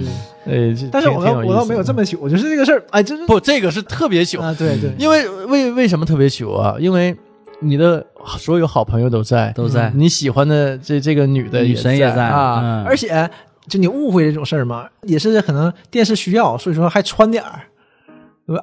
[0.49, 6.77] 嗯哎，这但是我我倒没有这么糗，就是这个事儿，哎，就是不，这个是特别糗，啊，对对，因为为为什么特别糗啊？
[6.81, 7.15] 因为
[7.61, 8.05] 你的
[8.39, 13.29] 所有好朋友都在，都在你喜欢的这这个女的女神也在啊，嗯而且
[13.69, 17.63] 就你误会这种事儿嘛，也是可能电视需要，所以说还穿点儿。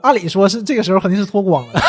[0.02, 1.80] 按理说是这个时候肯定是脱光了，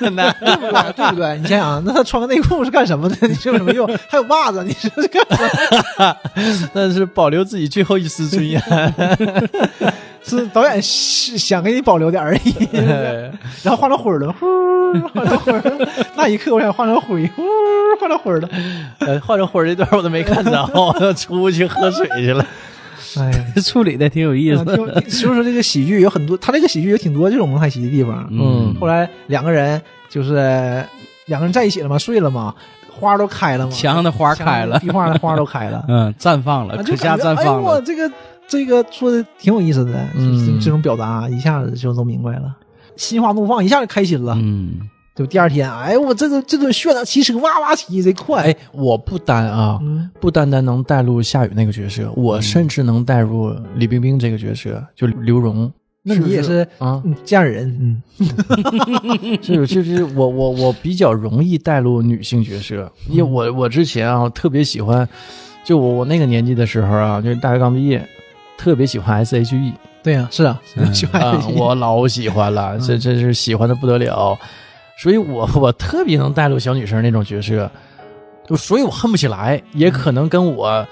[0.12, 0.92] 那对不对？
[0.92, 1.38] 对不对？
[1.38, 3.16] 你想想，那他穿个内裤是干什么的？
[3.28, 3.86] 你说有什么用？
[4.08, 6.16] 还有袜子，你说是干什么？
[6.72, 8.60] 那是保留自己最后一丝尊严。
[10.24, 12.54] 是导演是想给你保留点而已，
[13.64, 15.88] 然后换成灰儿了，呼儿换成灰儿了。
[16.14, 18.48] 那一刻我想换成灰，呼儿换成灰儿了。
[19.00, 22.46] 呃，换成灰儿这段我都没看着，我出去喝水去了。
[23.20, 24.64] 哎呀， 处理的挺有意思。
[24.64, 28.26] 就所以说这个喜剧有很多，他这个喜剧有挺多这种蒙太奇的地方。
[28.30, 30.84] 嗯后来两个人就是
[31.26, 32.54] 两个人在一起了嘛，睡了嘛，
[32.90, 37.82] 花都开了嘛，墙上的花开了壁画的花都开了， 嗯，绽放了，啊可下就感觉哎绽放了。
[37.82, 38.10] 这个
[38.48, 42.54] 这个说的挺有意思的，嗯这这种表达一下子就都明白了，
[42.96, 44.34] 心花怒放，一下就开心了。
[44.38, 44.74] 嗯，
[45.14, 55.70] 就第二天，哎，我这个这顿炫的骑车哇哇骑贼快，哎，我不单啊，嗯，不单单能带入夏雨那个角色，我甚至能带入李冰冰这个角色，就刘荣。
[56.04, 65.08] 那你也是啊，嗯这样人，嗯， 就是就是我我我比较容易带入女性角色，因为我我之前啊特别喜欢，
[65.64, 68.04] 就我我那个年纪的时候啊，就是大学刚毕业，
[68.58, 69.72] 特别喜欢 S.H.E
[70.02, 74.36] 对呀，是啊，嗯喜欢啊，我老喜欢了，这这是喜欢的不得了，
[75.02, 77.68] 所以我 我特别能带入小女生那种角色，
[78.48, 80.86] 就所以我恨不起来，也可能跟我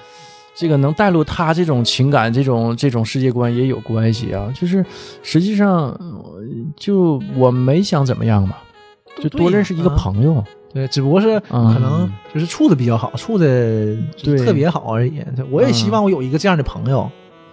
[0.53, 4.51] 这个能带入她这种情感、这种这种世界观也有关系啊。
[4.53, 4.85] 就是
[5.23, 6.43] 实际上，呃
[6.75, 8.57] 就我没想怎么样嘛，
[9.21, 10.43] 就多认识一个啊朋友。
[10.73, 13.95] 对，只不过是嗯可能就是处的比较好，处的
[14.45, 15.21] 特别好而已。
[15.49, 17.09] 我也希望我有一个这样的朋友，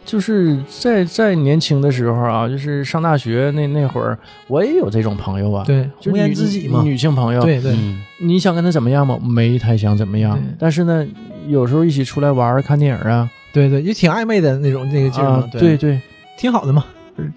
[0.09, 8.03] 就是在在年轻的时候啊，就是上大学那那会儿，我也有这种朋友啊，，对，红颜就女知己嘛，女性朋友，对对，嗯。
[8.19, 9.19] 你想跟他怎么样吗？
[9.23, 11.07] 没太想怎么样，但是呢，
[11.47, 16.01] 有时候一起出来玩儿、看电影啊，对对，也挺暧昧的那种那个劲儿嘛啊，，对，对，
[16.39, 16.87] 挺好的嘛，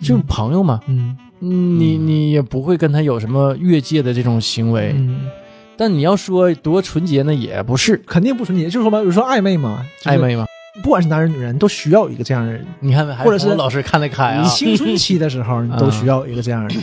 [0.02, 1.18] 就朋友嘛，嗯。
[1.42, 1.78] 嗯。
[1.78, 4.94] 你你也不会跟他有什么越界的这种行为。
[4.96, 5.28] 嗯，
[5.76, 7.98] 但你要说多纯洁呢，也不是。
[8.08, 10.46] 肯定不纯洁，就是说嘛，有时候暧昧嘛，就是暧，昧嘛。
[10.82, 12.66] 不管是男人女人，都需要一个这样的人。
[12.80, 16.76] 你看，还或者是老师看得开啊你，青春期的时候，你都需要一个这样的，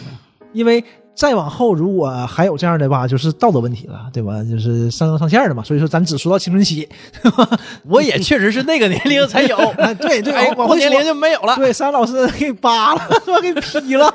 [0.53, 0.85] 因为
[1.15, 4.43] 再往后如果还有这样的吧，就是道德问题了，对吧？
[4.45, 5.63] 就是上纲上线的嘛。
[5.63, 6.89] 所以说，咱只说到青春期，
[7.87, 11.57] 我也确实是那个年龄才有， 啊，对对，哎，往后年龄，就没有了。
[11.57, 13.41] 对，山老师给你扒了，是吧？
[13.41, 14.15] 给你劈了。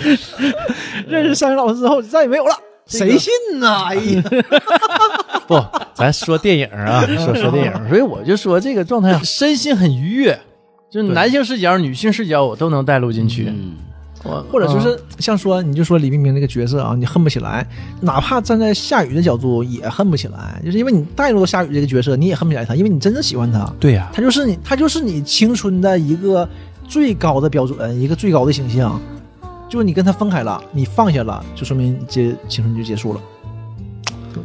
[1.06, 2.56] 认识山老师之后，再也没有了。
[2.86, 3.30] 谁信
[3.60, 3.84] 呢？
[3.84, 4.22] 哎呀，
[5.46, 5.54] 不，
[6.00, 10.38] 咱说电影啊， 说说电影，所以我就说这个状态身心很愉悦，
[10.90, 13.46] 就是男性视角、女性视角我都能带入进去。
[13.48, 13.76] 嗯，
[14.50, 17.66] 或者就是像说，你就说李冰冰那个角色啊，你恨不起来，
[18.00, 26.48] 哪怕站在夏雨的角度也恨不起来，就是因为你带入到夏雨这个角色，你也恨不起来他，因为你真的喜欢他，对呀、他就是你，他就是你青春的一个
[26.88, 29.00] 最高的标准，一个最高的形象。
[29.68, 33.20] 就是你跟他分开了，你放下了，就说明你这青春就结束了。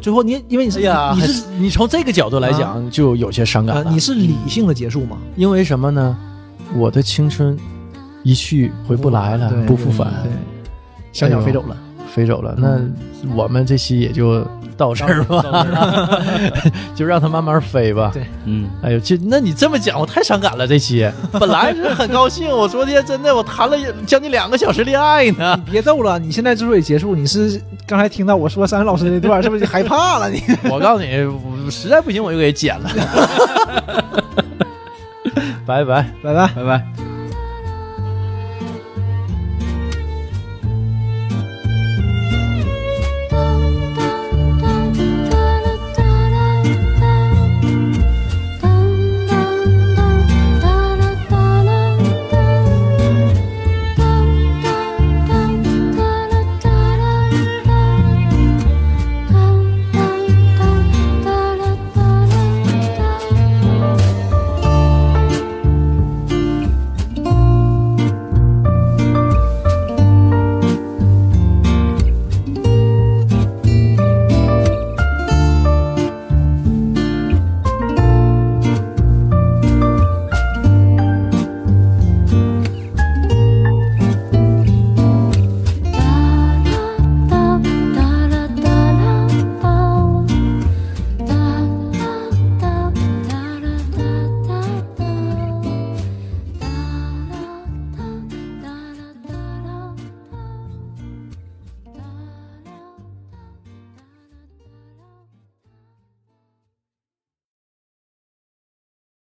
[0.01, 3.83] 最后你因为你是、哎，你是是你从这个角度来讲，就有些伤感了。
[3.83, 5.17] 啊你是理性的结束吗？
[5.35, 6.17] 因为什么呢？
[6.75, 7.57] 我的青春
[8.23, 10.31] 一去回不来了，不复返，对，
[11.11, 11.77] 小鸟飞走了。
[12.15, 12.55] 飞走了。
[12.57, 12.79] 那
[13.35, 14.41] 我们这期也就
[14.77, 15.43] 到这儿吧，
[16.95, 18.11] 就让它慢慢飞吧。
[18.13, 20.65] 对嗯，哎呦，这那你这么讲，我太伤感了。
[20.65, 23.77] 这期 本来是很高兴，我昨天真的我谈了
[24.07, 25.59] 将近两个小时恋爱呢。
[25.65, 30.41] 你别逗了，你现在之所以结束，你是刚才听到我说山老师那段，是不是害怕了你？
[30.71, 32.89] 我告诉你，我实在不行我就给剪了。
[35.65, 36.09] 拜拜。
[36.23, 36.47] 拜拜。
[36.55, 37.14] 拜拜。